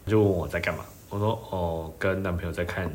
[0.05, 0.85] 就问我在干嘛。
[1.09, 2.91] 我说哦，跟男朋友在看，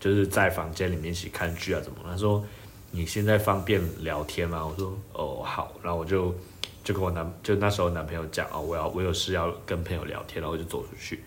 [0.00, 2.16] 就是在房间里面一起看剧啊，怎么他？
[2.16, 2.44] 说
[2.90, 4.64] 你现在方便聊天吗？
[4.66, 6.34] 我说哦好，然后我就
[6.82, 11.22] 就跟我男就那时候男朋友讲哦，我要我有事要跟朋友聊天，然后就走出去，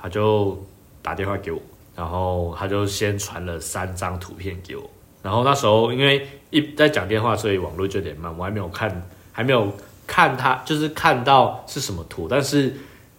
[0.00, 0.62] 他就
[1.00, 1.60] 打电话给我，
[1.94, 4.90] 然后他就先传了三张图片给我，
[5.22, 9.72] 然后那时候因为一在讲电话，所以网络就有点慢，我还没有看，还没有
[10.06, 12.74] 看他就是看到是什么图，但是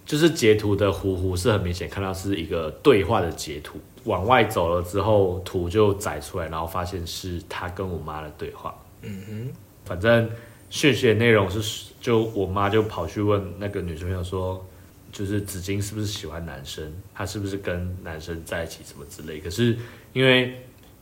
[0.06, 10.30] 就是截图的糊糊是很明显看到是一个对话的截图，往外走了之后图就载出来，然后发现是他跟我妈的对话，嗯哼，反正
[10.70, 14.65] 讯息的内容是，就我妈就跑去问那个女生朋友说，
[15.12, 19.39] 就是紫金是不是喜欢男生，她是不是跟男生在一起什么之类。
[19.41, 19.78] 可是
[20.13, 20.56] 因为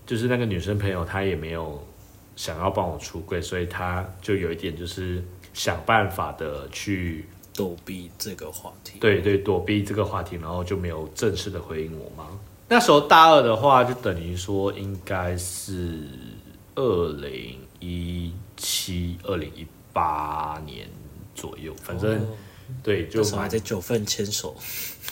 [0.05, 1.79] 就是那个女生朋友她也没有
[2.35, 8.97] 想要帮我出柜，所以她就有一点就是想办法的去躲避这个话题。
[8.99, 12.27] 对对躲避这个话题，然后就没有正式的回应我妈。
[12.67, 16.07] 那时候大二的话，就等于说应该是
[16.75, 20.87] 二零一七、二零一八年
[21.33, 22.27] 左右，反正、哦。
[22.81, 24.55] 对，就那时候还在九份牵手，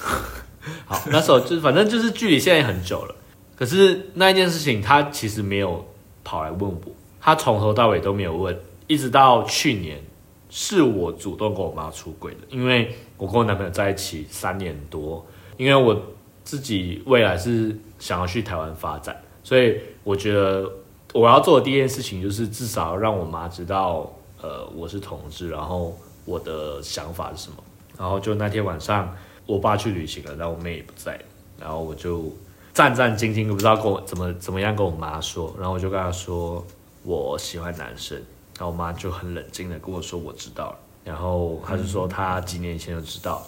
[0.86, 3.14] 好，那时候就是反正就是距离现在很久了，
[3.56, 5.86] 可是那一件事情他其实没有
[6.24, 6.82] 跑来问我，
[7.22, 10.02] 他从头到尾都没有问，一直到去年
[10.50, 15.24] 是我主动跟我妈出轨的，因为我跟我男朋友在一起三年多，
[15.58, 15.96] 因为我
[16.44, 20.70] 自己未来是想要去台湾发展，所以我觉得
[21.14, 27.58] 我要做的第一件事情就是至少让我妈知道，呃，我是同志，然后我的想法是什么。
[27.98, 31.20] 然后就那天晚上，我爸去旅行了，然后我妹也不在，
[31.60, 32.26] 然后我就
[32.74, 36.66] 战战兢兢，不知道跟我怎么怎么样跟我妈说，然后我就跟她说
[37.04, 38.18] 我喜欢男生，
[38.58, 43.46] 然后我妈就很冷静的跟我说我知道了，然后她就说她几年前就知道，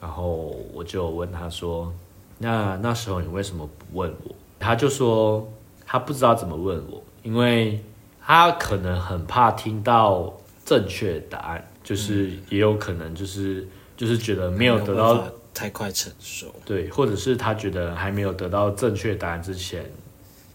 [0.00, 1.92] 然后我就问她说，
[2.42, 4.34] 那那时候你为什么不问我？
[4.58, 5.46] 他就说
[5.86, 7.78] 他不知道怎么问我，因为
[8.20, 10.32] 他可能很怕听到
[10.64, 15.22] 正确答案，就是也有可能就是就是觉得没有得到
[15.52, 16.46] 太快成熟。
[16.64, 19.84] 对，或者是他觉得还没有得到正确答案之前，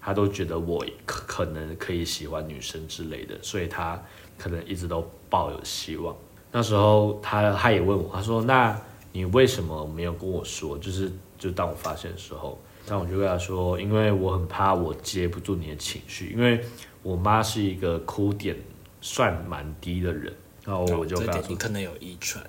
[0.02, 4.02] 他都觉得我可可能可以喜欢女生之类的，所以他
[4.39, 6.15] 可能一直都抱有希望。
[6.52, 8.80] 那时候他他也问我，他说：“那
[9.12, 10.78] 你为什么没有跟我说？
[10.78, 16.63] 就是就当我发现的时候，但我就跟他说，因为我很怕我接不住你的情绪，因为
[17.04, 18.56] 我妈是一个哭点
[19.02, 22.43] 算蛮低的人，然后我就跟他说可能有遗传，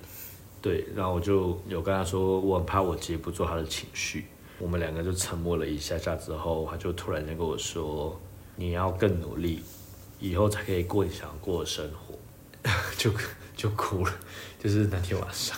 [0.61, 4.25] 对，然后我就有跟他说，我很怕我接不住他的情绪。
[4.59, 8.19] 我们两个就沉默了一下下之后，他就突然间跟我说
[8.57, 9.61] ：“你要更努力，
[10.19, 12.17] 以后才可以过你想过的生活。
[12.97, 13.11] ”就
[13.55, 14.11] 就哭了，
[14.57, 15.55] 就是那天晚上。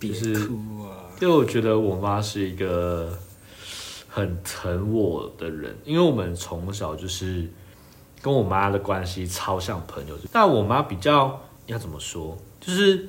[0.00, 0.99] 就是哭啊！
[1.20, 3.12] 因为我觉得我妈是一个
[4.08, 7.46] 很疼我的人，因为我们从小就是
[8.22, 10.16] 跟我妈的关系超像朋友。
[10.32, 13.06] 但我妈比较要怎么说，就是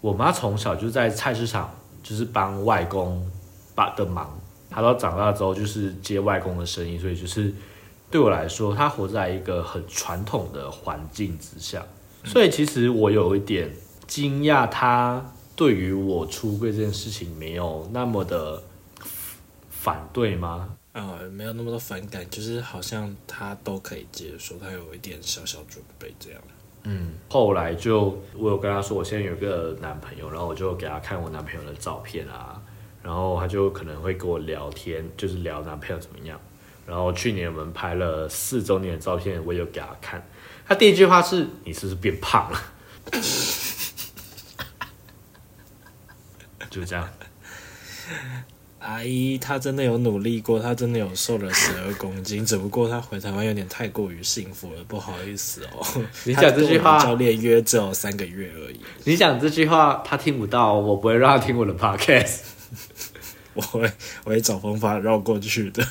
[0.00, 3.28] 我妈从小就在菜市场，就是帮外公
[3.74, 4.38] 把的忙。
[4.70, 7.52] 她到长大之后就是接外公的生意，所以就是
[8.12, 11.84] 对我来说，她活在一个很传统的环境之下。
[12.24, 13.74] 所以其实我有一点
[14.06, 18.62] 惊讶，她对于我出柜这件事情没有那么的
[19.68, 20.70] 反对吗？
[20.94, 26.40] 呃，没有那么多反感，就是好像他都可以接受，他有一点小小准备这样。
[26.84, 32.58] 嗯，后来就我有跟他说，我现在有个男朋友，然后我就给他看我男朋友的照片啊，
[33.02, 36.40] 然后他就可能会跟我聊天，就是聊男朋友怎么样。
[36.86, 40.26] 然后去年我们拍了四周年的照片，我有给他看。
[40.66, 42.58] 他第一句话是：“你是不是变胖了？”
[46.70, 47.06] 就这样。
[48.80, 55.86] 阿姨她真的有努力过，她真的有瘦了十二公斤，只不过她回台湾有点太过于幸福了，不好意思哦。
[56.24, 62.38] 你讲这句话教练约只有三个月而已，你讲这句话，她听不到，我不会让她听我的 podcast。
[63.52, 63.92] 我会
[64.24, 65.86] 我会找方法绕过去的。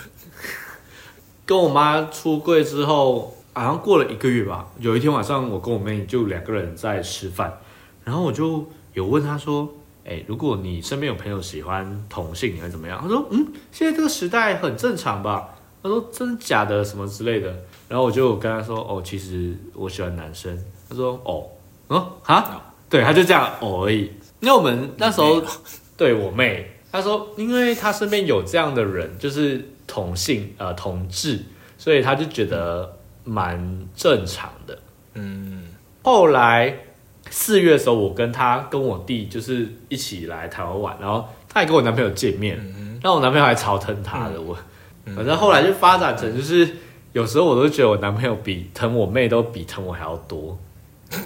[1.46, 4.68] 跟我妈出柜之后，好像过了一个月吧。
[4.80, 7.60] 有一天晚上，我跟我妹就两个人在吃饭，
[8.04, 9.72] 然后我就有问她说
[10.06, 15.50] ：“哎、如果你身边有朋友喜欢同性，你会怎么样？”他说：“嗯，现在这个时代很正常吧。”
[15.82, 16.84] 他说：“真的假的？
[16.84, 17.56] 什么之类的。”
[17.88, 20.58] 然后我就跟他说：“哦，其实我喜欢男生。”
[20.90, 21.46] 他说：“哦，
[21.88, 25.44] 哦，哈，对，他就这样哦而已。”因为我们那时候
[25.98, 31.44] 对我妹，她说，因为她身边有这样的人，就是同性呃同志，
[31.78, 34.80] 所以她就觉得蛮正常的。
[35.14, 35.66] 嗯，
[36.04, 36.74] 后来
[37.30, 42.58] 四月的时候，我跟她跟我弟就是一起来台湾玩，然后她也跟我男朋友见面，
[43.02, 44.58] 然后我男朋友还超疼她的，我
[45.16, 46.70] 反正后来就发展成就是
[47.14, 50.58] 有时候我都觉得我男朋友比疼我妹都比疼我还要多。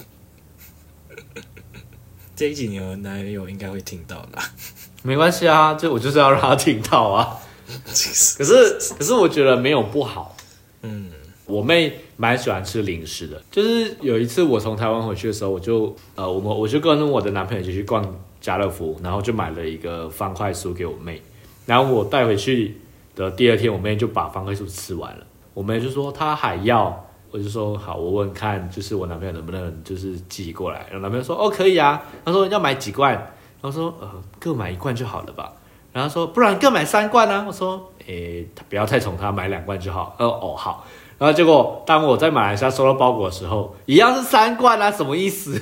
[2.36, 4.44] 这一集你的男友应该会听到啦。
[5.04, 7.38] 没关系啊，就我就是要让他听到啊。
[7.86, 10.36] 可是可是我觉得没有不好。
[10.82, 11.12] 嗯，
[11.54, 18.04] 我妹蛮喜欢吃零食的，就是有一次我从台湾回去的时候，我就呃，我们我就跟我的男朋友一起去逛
[18.42, 21.22] 家乐福，然后就买了一个方块酥给我妹，
[21.68, 22.76] 然后我带回去
[23.16, 35.54] 的第二天，我妹就把方块酥吃完了，我妹就说她还要，我就说好，我问看就是我男朋友能不能就是寄过来，然后男朋友说哦可以啊，他说要买几罐，然后说呃各买一罐就好了吧，
[35.92, 40.86] 然后说不然各买三罐啊，我说诶不要太宠他，买两罐就好，呃哦好。
[41.24, 45.58] 然后结果，当我在马来西亚收到包裹的时候，一样是三罐啊，什么意思？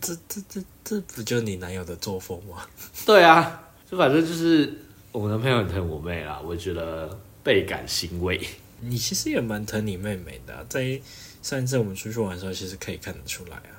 [0.00, 2.64] 这这这这不就你男友的作风吗？
[3.04, 4.80] 对啊，就反正就是
[5.12, 8.40] 我男朋友很疼我妹啦，我觉得倍感欣慰。
[8.80, 10.98] 你其实也蛮疼你妹妹的啊、在
[11.42, 13.76] 上一次我们出去玩的时候，其实可以看得出来啊。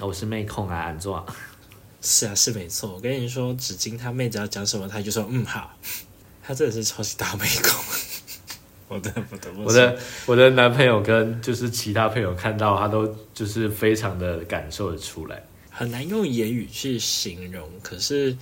[0.00, 1.24] 我是妹控啊，安坐。
[2.02, 2.94] 是啊，是没错。
[2.94, 5.70] 我跟你说，纸巾他妹只要讲什么，他就说嗯好。
[6.42, 7.84] 他真的是超级大妹控。
[8.88, 15.42] 我的不得不我的我的男朋友跟就是其他朋友看到他都就是非常的感受得出来。
[15.70, 18.36] 很难用言语去形容，可是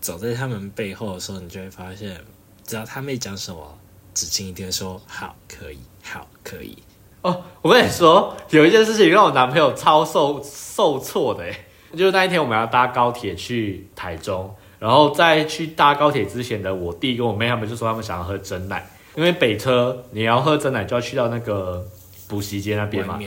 [0.00, 2.20] 走在他们背后的时候，你就会发现，
[2.66, 3.78] 只要他妹讲什么，
[4.12, 6.76] 子晴一定会说好，可以，好，可以。
[7.22, 11.64] 哦，我跟你说，有一件事情让我男朋友超受受挫的诶，
[11.96, 21.84] 就是那一天我们要搭高铁去台中，然后在去搭高铁之前的我弟跟我妹他们就说他们想要喝真奶，因为北车你要喝真奶就要去到那个
[22.28, 23.18] 补习街那边嘛。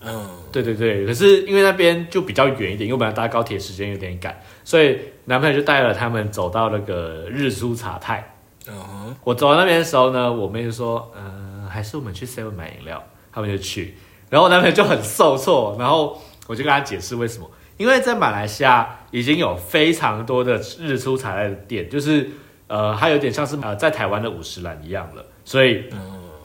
[0.00, 8.34] 嗯，对对对，可是因为那边就比较远一点，因为我们要搭高铁时间有点赶，所以男朋友就带了他们走到那个日出茶太。
[8.68, 13.94] 嗯，我走到那边的时候呢，我妹就说：“嗯、还是我们去 Seven 买饮料。”他们就去，
[14.30, 22.28] 然后我男朋友就很受挫，然后我就跟他解释为什么，因为在马来西亚已经有非常多的日出茶太的店，就是
[22.68, 25.84] 呃，它有点像是呃在台湾的五十岚一样了，所以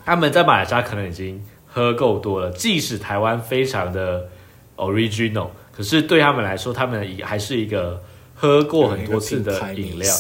[0.03, 4.29] 他们在马来西亚可能已经喝够多了，即使台湾非常的
[4.77, 8.01] original，可是对他们来说，他们也还是一个
[8.35, 10.11] 喝过很多次的饮料。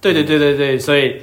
[0.00, 1.22] 对对对对对，所以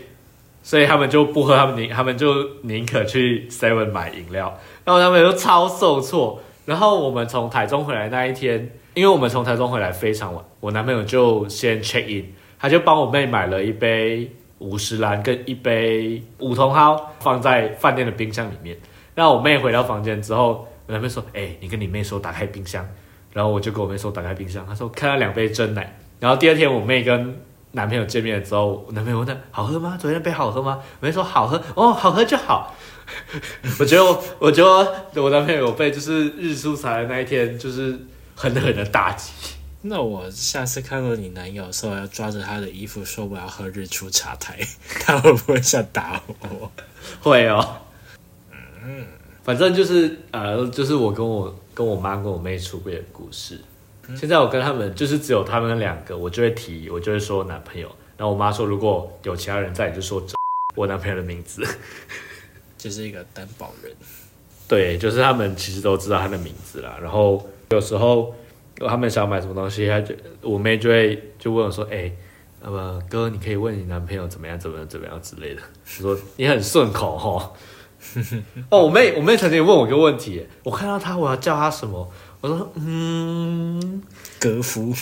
[0.62, 6.42] 所以他们就不喝，他们宁他们就宁可去 Seven 买饮料，然后他们就超受挫。
[6.66, 18.78] 然后我们从台中回来那一天，因为我们从台中回来非常晚，我男朋友就先 check in，他就帮我妹买了一杯五十岚跟一杯五茼蒿，放在饭店的冰箱里面。
[19.14, 22.88] 然后我妹回到房间之后，我男朋友说：“哎、你跟你妹说打开冰箱。”
[23.34, 26.00] 然后我就跟我妹说打开冰箱，她说看到两杯真奶。
[26.22, 27.38] 然后第二天我妹跟
[27.72, 29.98] 男朋友见面之后，我男朋友问她好喝吗？
[30.00, 30.80] 昨天那杯好喝吗？
[31.02, 32.74] 我妹说好喝，哦，好喝就好。
[33.78, 38.00] 我觉得我，我觉得我男朋友被就是日出才的那一天，就是
[38.36, 39.34] 狠狠的打击。
[39.86, 44.58] 那我下次看到你男友的时候，要抓着他的衣服说我要喝日出茶台，
[45.02, 46.72] 他会不会想打我？
[47.22, 47.78] 会哦，
[48.52, 49.06] 嗯，
[49.44, 53.60] 反正就是呃，就是我跟我跟我妈跟我妹出轨的故事。
[54.16, 57.88] 现在我跟他们就是只有他们两个，我就会提，我就会说男朋友。
[58.16, 60.22] 然后我妈说，如果有其他人在，你就说
[60.76, 61.62] 我男朋友的名字。
[62.78, 63.94] 就是一个担保人。
[64.68, 66.98] 对，就是他们其实都知道他的名字啦。
[67.02, 68.34] 然后有时候
[68.78, 72.12] 他们想买什么东西，他就我妹就会就问我说：“哎、
[72.62, 75.62] 那么哥，你可以问你男朋友怎么样，怎么样，怎么样之类的。”
[76.02, 77.54] 我说：“你很顺口哦。
[78.70, 82.12] ”哦，我妹我妹曾经问我一个问题，我看到她我要叫她什么？
[82.42, 84.02] 我说：“嗯，
[84.40, 84.94] 格夫，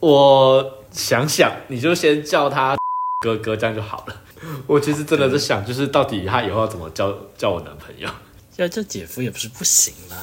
[0.00, 2.76] 我想想，你就先叫他
[3.22, 4.22] 哥哥，这样就好了。”
[4.66, 8.06] 我其实真的在想，就是到底他以后要怎么叫叫我男朋友。
[8.56, 10.16] 要叫姐夫也不是不行啦。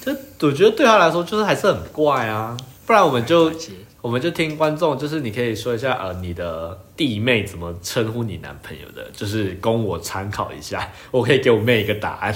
[0.00, 0.12] 就
[0.48, 3.52] 我觉得对他来说就是还是很怪啊，不然我们就
[4.00, 12.34] 我们就听观众，就是你可以说一下呃你的弟妹怎么称呼你男朋友的，就是供我参考一下， 我可以给我妹一个答案。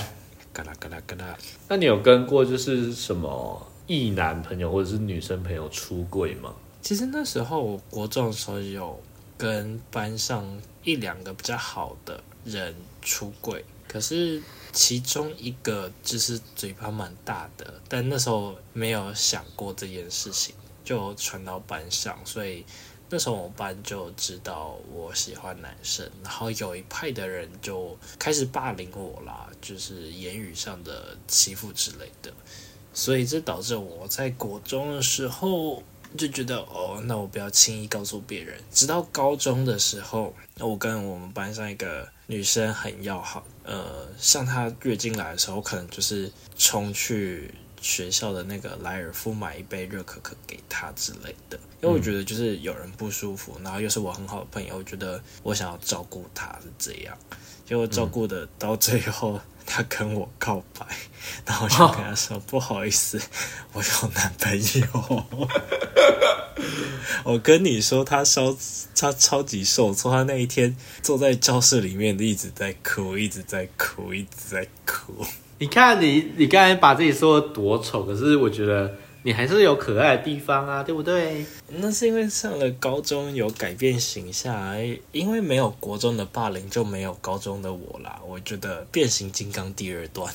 [0.53, 1.37] 嘎啦嘎啦嘎啦。
[1.68, 6.53] 那你有跟过就是什么异男朋友或者是女生朋友出柜吗？
[6.83, 9.00] 其实那时候我国中的时候有
[9.38, 10.44] 跟班上
[10.85, 20.52] 一两个比较好的人出柜，可是其中一个就是嘴巴蛮大的，但那时候没有想过这件事情，
[20.85, 22.66] 就传到班上，所以
[23.09, 32.33] 那时候我们班就知道我喜欢男生，然后有一派的人就开始霸凌我啦，就是言语上的欺负之类的，
[32.92, 35.80] 所以这导致我在国中的时候
[36.18, 38.61] 就觉得哦，那我不要轻易告诉别人。
[38.72, 57.16] 直到高中的时候，我跟我们班上一个女生很要好，呃，像她月经来的时候，可能就是冲去学校的那个莱尔夫买一杯热可可给她之类的，因为我觉得就是有人不舒服，然后又是我很好的朋友，我觉得我想要照顾她是这样，
[57.66, 59.40] 结果照顾的到最后。
[59.67, 60.87] 她跟我告白，
[61.46, 63.19] 然后我就跟她说：“不好意思，
[63.73, 64.87] 我有男朋友。”
[67.25, 68.57] 我跟你说，他超
[68.96, 75.25] 他超级受挫，他那一天坐在教室里面一直在哭，一直在哭，一直在哭。
[75.59, 78.92] 你看你你刚才把自己说的多丑，可是我觉得
[79.23, 81.46] 你还是有可爱的地方啊，对不对？
[81.69, 84.77] 那是因为上了高中有改变形象，
[85.13, 88.21] 因为没有国中的霸凌，就没有高中的我啦。
[88.27, 90.33] 我觉得变形金刚第二段，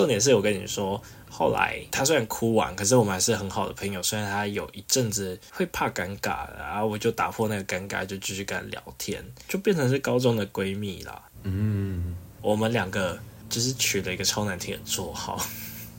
[0.00, 1.00] 重点是我跟你说。
[1.32, 4.02] 后来他虽然哭完，可是我们还是很好的朋友。
[4.02, 11.22] 虽然他有一阵子会怕尴尬，然后我就打破那个尴尬，就继续跟他聊天，就变成是高中的闺蜜啦。
[11.44, 13.16] 嗯，我们两个
[13.48, 15.40] 就是取了一个超难听的绰号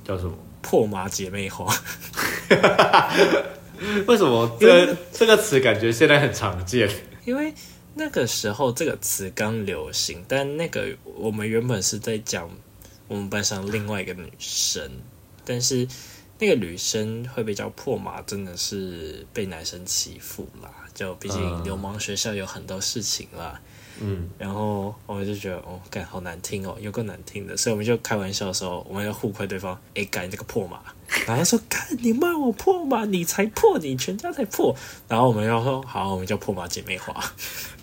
[0.04, 1.66] 叫什么？“破麻姐妹花
[4.06, 6.88] 为什么这个这个词感觉现在很常见？”，
[7.26, 7.52] 因为
[7.96, 12.48] 那个时候这个词刚流行，但那个我们原本是在讲
[13.12, 14.90] 我们班上另外一个女生，
[15.44, 15.86] 但是
[16.40, 20.70] 那个女生会被叫破马，真的是被男生欺负啦。
[20.94, 23.60] 就毕竟嗯流氓学校有很多事情啦。
[24.00, 30.80] 嗯，然后我们就觉得哦，干好难听哦，有个难听的，所以我们就开玩笑的时候，我们要互亏对方，哎，干你这个破马，
[31.28, 34.74] 然后他说干你骂我破马，你才破，你全家才破，
[35.10, 37.14] 然后我们要说好，我们叫破马姐妹花，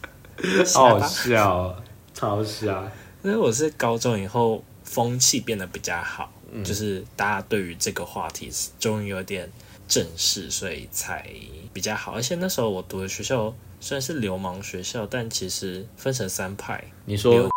[0.73, 1.83] 好笑哦，
[2.15, 2.91] 超笑。
[3.25, 6.33] 因为我是高中以后风气变得比较好，
[6.65, 9.51] 就是大家对于这个话题终于有点
[9.87, 11.31] 正视，所以才
[11.73, 12.13] 比较好。
[12.13, 16.83] 而且那时候我读的学校虽然是流氓学校，但其实分成三派。
[17.05, 17.49] 你说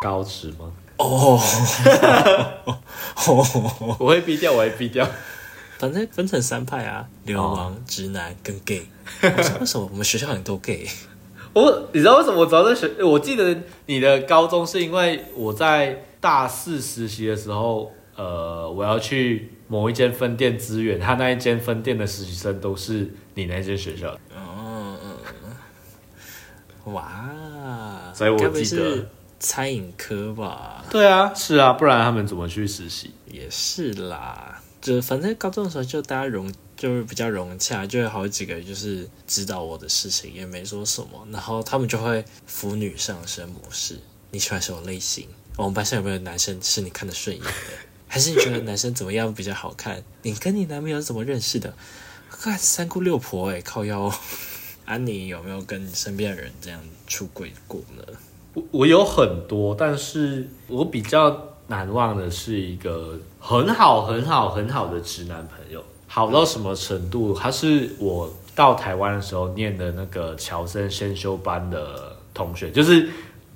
[0.00, 0.72] 高职吗？
[0.96, 1.38] 哦，
[3.98, 5.08] 我会逼掉，我会逼掉。
[5.78, 8.84] 反正分成三派啊，流氓、直男跟 gay。
[9.22, 10.88] 我说为什么我们学校很多 gay？
[11.52, 13.02] 我你知道为什么我找这学？
[13.02, 24.96] 我记得你的高中是因为我在大四实习的时候，呃，我要去某一间分店支援，他那一间分店的实习生都是你那间学校的，嗯
[26.84, 29.06] 嗯，哇，所以我记得
[29.38, 30.84] 餐饮科吧？
[30.90, 33.12] 对啊，是啊，不然他们怎么去实习？
[33.26, 43.98] 也是啦，就反正高中的时候就大家融，就是比较融洽，就有好几个就是知道我的事情，也没说什么，然后他们就会腐女上身模式。
[44.30, 45.28] 你喜欢什么类型？
[45.56, 47.50] 我们班上有没有男生是你看得顺眼的？
[48.06, 50.02] 还是你觉得男生怎么样比较好看？
[50.22, 51.74] 你跟你男朋友怎么认识的？
[52.30, 54.10] 看三姑六婆哎、靠腰。
[54.86, 58.02] 安妮有没有跟你身边的人这样出轨过呢？
[58.54, 67.32] 我我有很多，但是我比较难忘的是一个很好很好很好的直男朋友，好到什么程度？
[67.32, 73.08] 他是我到台湾的时候念的那个侨生先修班的同学，就是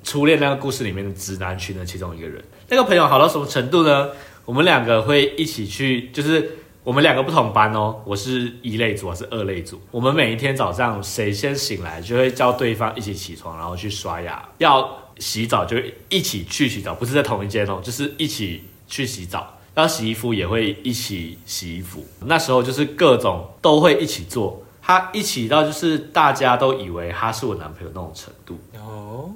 [0.05, 2.44] 初恋那个故事里面的直男群的其中一个人。
[2.68, 4.11] 那个朋友好到什么程度呢？
[4.44, 9.80] 我们两个会一起去，就是我们两个不同班哦，我是一类组，我是二类组。
[9.90, 14.46] 我们每一天早上谁先醒来，就会叫对方一起起床，然后去刷牙。
[14.59, 15.76] 要洗澡就
[16.09, 19.59] 一起去洗澡，不是在同一间哦，就是一起去洗澡。
[19.75, 22.05] 要洗衣服也会一起洗衣服。
[22.27, 28.59] 那时候就是各种都会一起做，他一起到就是大家都以为他是我男朋友那种程度。
[28.77, 29.31] 哦，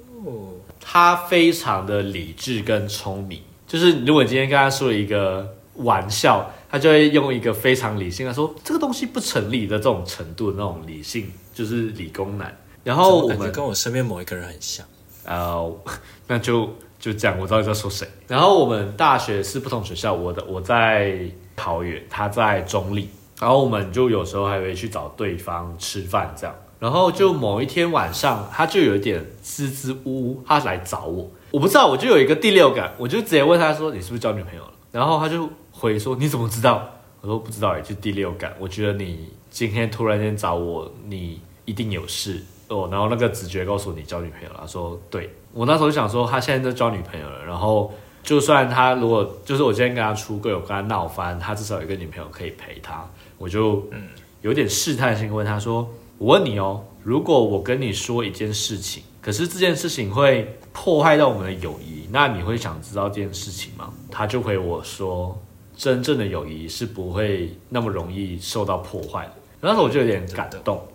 [0.81, 12.57] 他非常的理智跟聪明，就是如果你今天跟他说一个玩笑，他就会用一个非常理性的说这个东西不成立的这种程度的那种理性，就是理工男。
[12.85, 14.87] 然后我们跟我身边某一个人很像。
[15.25, 15.77] 呃，
[16.29, 16.73] 那就
[17.07, 18.05] 就这样，我知道你在说谁。
[18.27, 21.21] 然后我们大学是不同学校，我的我在
[21.55, 26.53] 桃园，他在中立，然后我们就有时候还会去找对方吃饭这样。
[26.81, 36.89] 然后就某一天晚上，他就有一点支支吾吾，他来找我，我不知道，我就有一个第六感，我就直接问他说：“你是不是交女朋友了？”然后他就回说：“你怎么知道？”
[37.23, 38.53] 我说：“不知道也就第六感。
[38.59, 44.57] 我觉得你今天突然间找我，你一定有事哦。”然后那个直觉告诉你交女朋友了。
[44.63, 47.91] 他说：“对。”我那时候就想说，他现在在交女朋友了，然后
[48.23, 54.03] 就算他如果就是我今天跟他出柜，我跟他闹翻，他至少有一个女朋友可以陪他，我就嗯
[54.43, 55.89] 有点试探性问他说
[56.19, 65.41] ：“我问你哦，如果我跟你说一件事情，可是这件事情会破坏到我们的友谊，那你会想知道这件事情吗？”他就回我说
[65.75, 69.33] ：“真正的友谊是不会那么容易受到破坏的。”
[69.63, 70.87] 那时候我就有点感动，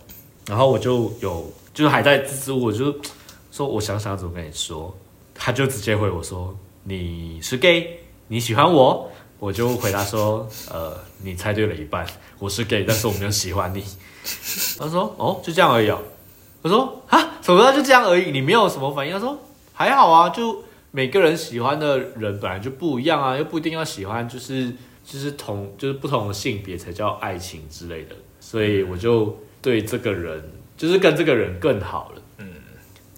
[0.48, 2.96] 然后我就有就是还在支支吾吾，我就
[3.52, 4.98] 说我想想怎么跟你说，
[5.36, 12.06] 他就直接回我说：“你是 gay，你喜欢我。”我就回答说：“呃，你猜对了一半，
[12.38, 13.84] 我是 gay，但是我没有喜欢你。”
[14.78, 16.00] 他说：“哦，就这样而已哦。”
[16.62, 18.30] 我说：“啊，怎么就这样而已？
[18.30, 19.38] 你没有什么反应？”他说
[19.74, 24.72] ：“还好啊，就每个人喜欢的人本来就不一样啊，又不一定要喜欢，就是
[25.04, 32.22] 就是同就是不同的性别才叫爱情之类的。”所以我就对这个人，就是跟这个人更好了。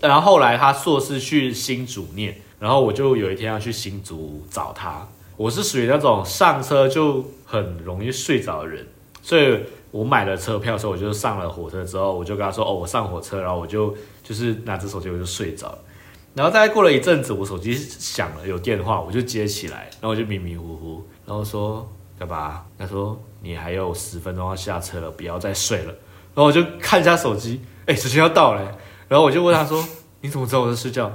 [0.08, 5.08] 然后后来他硕士去新竹念，然后我就有一天要去新竹找他。
[5.38, 8.86] 我是属于那种上车就很容易睡着的人，
[9.22, 9.60] 所以
[9.92, 15.74] 我买了车票的时候，我就上了火车之后，我就跟他说：“哦，我上火车。”然后我就就是拿着手机我就睡着。
[16.36, 21.90] 然后大概过了一阵子，我手机响了，有电话，我就接起来，然后我就迷迷糊糊，然后说
[22.20, 22.64] 干嘛？
[22.78, 25.94] 他说你还有十分钟要下车了，不要再睡了。
[26.36, 28.78] 然后我就看一下手机，哎，时间要到了。
[29.14, 29.88] 然后我就问他说
[30.22, 31.14] ：“你怎么知道我在睡觉？”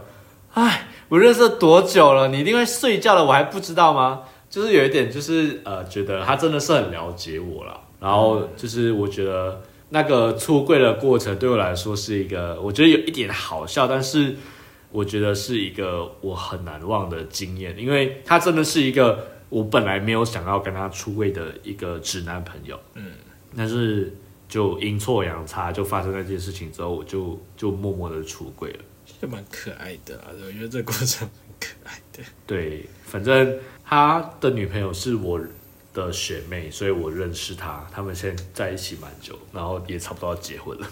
[0.54, 2.28] 哎，我认识多久了？
[2.28, 4.20] 你一定会睡觉了，我还不知道吗？
[4.48, 7.80] 就是有一点，就是呃，觉得他真的是很了解我了。
[7.98, 14.36] 然后就是我觉得那个出柜的过程对我来说是一个，我觉得有一点好笑，但是
[14.92, 22.78] 我觉得是一个我很难忘的经验，因为他真的是一个我本来没有想要跟他出柜的一个直男朋友。
[22.94, 23.10] 嗯，
[23.56, 24.14] 但是
[24.48, 28.78] 就阴错阳差，就发生那件事情之后，我就就默默的出柜了。
[29.20, 32.22] 就蛮可爱的啊，我觉得这过程很可爱的。
[32.46, 35.40] 对，反正他的女朋友是我
[35.92, 37.86] 的学妹，所以我认识他。
[37.90, 40.86] 他们现在在一起蛮久，然后也差不多要结婚了。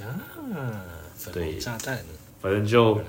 [0.00, 0.84] 啊，
[1.16, 1.98] 粉红炸弹。
[2.40, 3.00] 反正就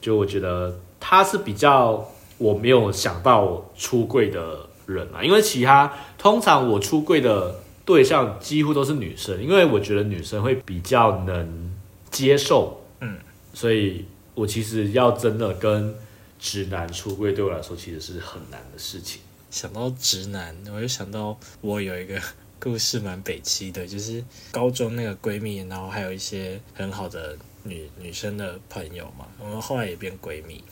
[0.00, 2.08] 就我觉得他是比较
[2.38, 11.74] 我没有想到出柜的人啊，因为其他通常我出柜的对象几乎都是女生，因为我觉得女生会比较能
[12.10, 12.84] 接受。
[13.00, 13.18] 嗯。
[13.54, 15.94] 所以，我其实要真的跟
[16.38, 19.22] 直男出柜，对我来说其实是很难的事情。
[19.50, 22.20] 想到直男，我就想到我有一个
[22.60, 24.22] 故事蛮北七的，就是
[24.52, 30.62] 高中那个闺蜜，然后还有一些很好的女女生的朋友嘛，我们后来也变闺蜜。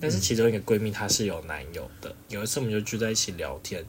[0.00, 3.84] 但是其中一个闺蜜她是有男友的，有一次我们就聚在一起聊天，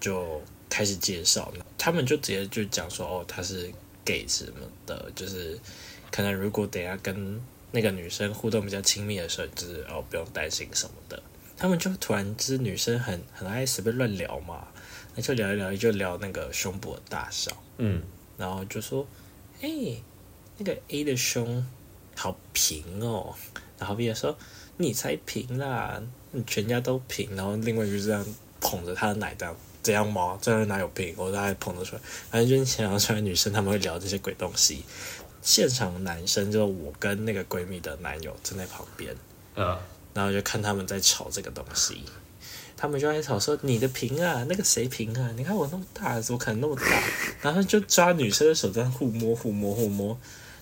[0.00, 0.40] 就
[0.72, 3.70] 开始介绍，他们就直接就讲说，哦，他是
[4.06, 5.58] gay 什么的，就是
[6.10, 7.38] 可能如果等下跟
[7.72, 11.22] 那个女生互动比较亲密的时候，就是哦不用担心什么的。
[11.58, 14.66] 他们就突然就是女生很很爱随便乱聊嘛，
[15.14, 18.02] 那就聊一聊，就聊那个胸部的大小，嗯，
[18.38, 19.06] 然后就说，
[19.60, 19.68] 哎，
[20.56, 21.66] 那个 A 的胸
[22.16, 23.34] 好平哦，
[23.78, 24.34] 然后 B 说
[24.78, 28.24] 你才平啦，你全家都平，然后另外就这样
[28.58, 30.38] 捧着他的奶这样这样吗？
[30.40, 31.14] 这样哪有病？
[31.16, 34.84] 我都还捧得出来，反正就是想象出来女生他们会聊这些鬼东西。
[35.42, 39.12] 现场男生就是我跟那个闺蜜的男友站在旁边，
[39.56, 39.76] 嗯，
[40.14, 42.04] 然后就看他们在吵这个东西，
[42.76, 45.30] 他们就在吵说你的屏啊，那个谁屏啊？
[45.36, 46.84] 你看我那么大，怎么可能那么大？
[47.40, 50.16] 然后就抓女生的手这样互摸互摸互摸，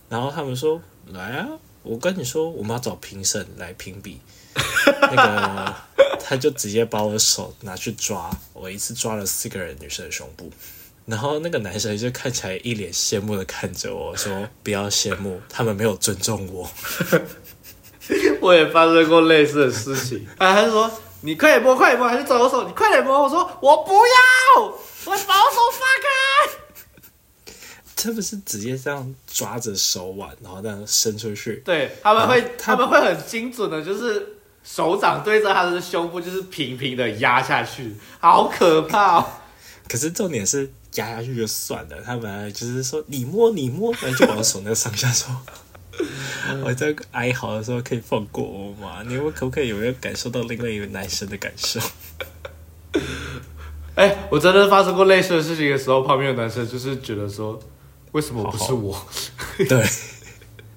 [0.09, 1.49] 然后他们说来啊，
[1.83, 4.19] 我跟你说我们要找评审来评比，
[5.03, 5.75] 那个
[6.31, 10.49] 他就直接把我的手拿去抓，我一次抓了四个人女生的胸部。
[11.05, 16.71] 然后那个男生就看起来一脸羡慕的看着我说：“不要羡慕，他们没有尊重我。
[18.41, 20.25] ”我也发生过类似的事情。
[20.39, 20.89] 啊，他就说
[21.23, 22.65] ：“你快点摸，快点摸，还是找我手？
[22.65, 27.55] 你快点摸！”我说：“我不要，我把我手放开。”
[27.97, 31.57] 他不是直接这样抓着手腕，然后这样伸出去？
[31.65, 39.25] 对，他们会他们会很精准的，就是手掌对着他的胸部，就是平平的压下去，好可怕。
[39.89, 40.71] 可是重点是。
[40.95, 45.31] 压下去就算了，他本来就是说你摸你摸，然后就把我手那个上下说，
[46.67, 49.05] 我在哀嚎的时候可以放过我吗？
[49.07, 51.79] 你们可不可以有没有感受到另外一个男生的感受？
[53.95, 57.57] 哎，我真的发生过类似的事情的时候，旁边有男生就是觉得说，
[58.11, 59.07] 为什么不是我？
[59.69, 59.87] 对，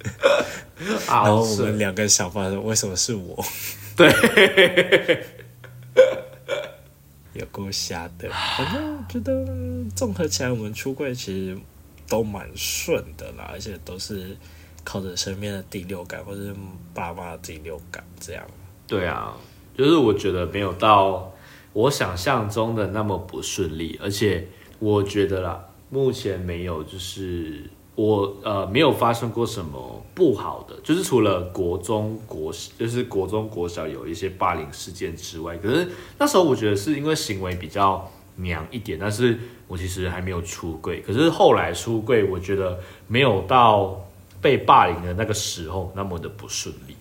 [1.07, 3.43] 然后我们两个想法说，为什么是我？
[3.95, 4.11] 对。
[7.33, 9.43] 有够瞎的，反正觉得
[9.95, 11.57] 综合起来，我们出柜其实
[12.07, 14.37] 都蛮顺的啦，而且都是
[14.83, 16.55] 靠着身边的第六感或者
[16.93, 18.45] 爸妈的第六感这样。
[18.87, 19.35] 对啊，
[19.75, 21.33] 就是我觉得没有到
[21.73, 24.47] 我想象中的那么不顺利，而且
[24.77, 27.67] 我觉得啦，目前没有就是。
[27.95, 35.87] 我呃没有发生过什么不好的，就是除了国中国就是国中国小有一些霸凌事件之外，可是
[36.17, 39.37] 那时候我觉得是因为行为比较娘一点，但是
[39.67, 41.01] 我其实还没有出柜。
[41.01, 44.03] 可是后来出柜，我觉得没有到
[44.41, 46.95] 被霸凌的那个时候那么的不顺利。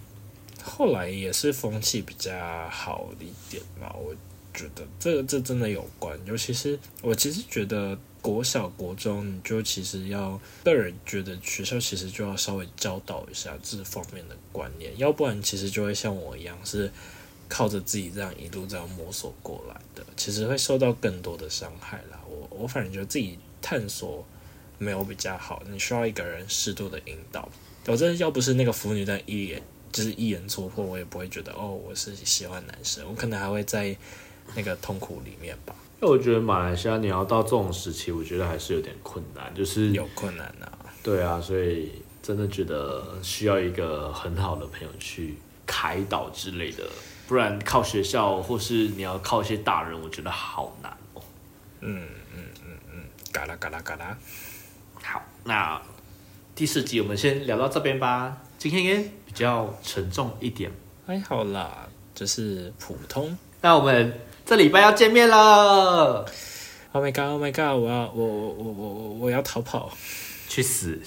[0.62, 2.30] 后来也是风气比较
[2.70, 4.14] 好一点嘛，我
[4.52, 7.98] 觉得这个这真的有关，尤其是我其实觉得。
[8.22, 16.90] 国小、国中，你就其实要个人觉得学校其实就要稍微教导一下这方面的观念，要不然其实就会像我一样是
[17.48, 22.20] 靠着自己这样一路这样摸索过来的，其实会受到更多的伤害啦。
[22.28, 24.24] 我我反正觉得自己探索
[24.78, 27.48] 没有比较好，你需要一个人适度的引导。
[27.86, 29.60] 我真的要不是那个腐女在一眼
[29.90, 33.96] 就是一眼戳破，我也不会觉得哦我是喜欢男生，我可能还会在
[34.54, 35.74] 那个痛苦里面吧。
[36.08, 40.66] 我觉得马来西亚你要到这种时期，我觉得还是有点困难，就是有困难啊。
[41.00, 46.84] 对啊，所以真的觉得需要一个很好的朋友去开导之类的，
[47.28, 51.22] 不然靠学校或是你要靠一些大人，我觉得好难哦。
[51.80, 54.18] 嗯嗯嗯嗯，嘎啦嘎啦嘎啦。
[55.00, 55.80] 好，那
[56.54, 58.36] 第四集我们先聊到这边吧。
[58.58, 60.70] 今天也比较沉重一点，
[61.06, 61.88] 还好啦。
[62.14, 63.36] 就是普通。
[63.62, 64.20] 那我们
[64.52, 66.26] 这礼拜要见面了
[66.92, 67.24] ，Oh my god!
[67.24, 67.74] Oh my god!
[67.82, 69.90] 我要我我我我我我要逃跑
[70.46, 71.00] 去死！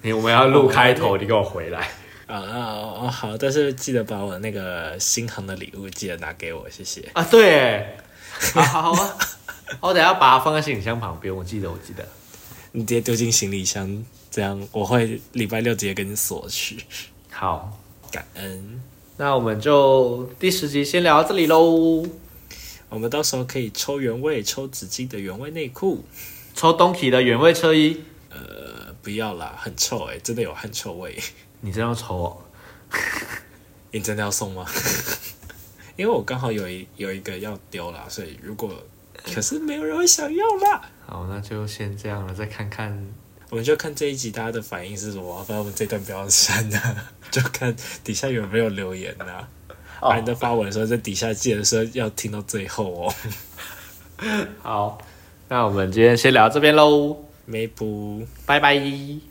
[0.00, 1.80] 你我们要录开头，你给我回来。
[2.26, 2.56] 啊啊
[2.98, 7.06] 哦好，但是记得把我那个新航的礼物记得拿给我，谢谢。
[7.12, 7.98] 啊，对耶，
[8.54, 9.18] 好好好啊，
[9.80, 12.02] 我等一下把它放在行李箱旁边，我记得，我记得。
[12.72, 16.78] 你直接丢进行李箱，这样我会礼拜六直接跟你索取。
[17.30, 17.70] 好，
[18.10, 18.80] 感恩，
[19.18, 22.06] 那我们就第十集先聊到这里喽。
[22.88, 26.04] 我们到时候可以抽原味，抽纸巾的原味内裤。
[26.54, 31.16] 抽东体的原味车衣，呃，不要啦，很臭哎、真的有汗臭味。
[31.60, 32.42] 你真要抽哦？
[33.90, 34.66] 你真的要送吗？
[35.96, 38.82] 因为我刚好有一有一个要丢啦，所以如果
[39.34, 43.06] 可是没有人会想要啦，好，那就先这样了，再看看。
[43.50, 47.74] 我们就看这一集大家的反应是什么，反正我们这段不要删啊， 就看
[48.04, 49.48] 底下有没有留言呐、
[50.00, 50.14] 啊。
[50.14, 53.14] 啊，你的发文的时候，在底下记得说要听到最后哦。
[54.62, 54.98] 好，
[55.48, 58.26] 那我们今天先聊到这边喽，没补。
[58.46, 59.27] 拜拜。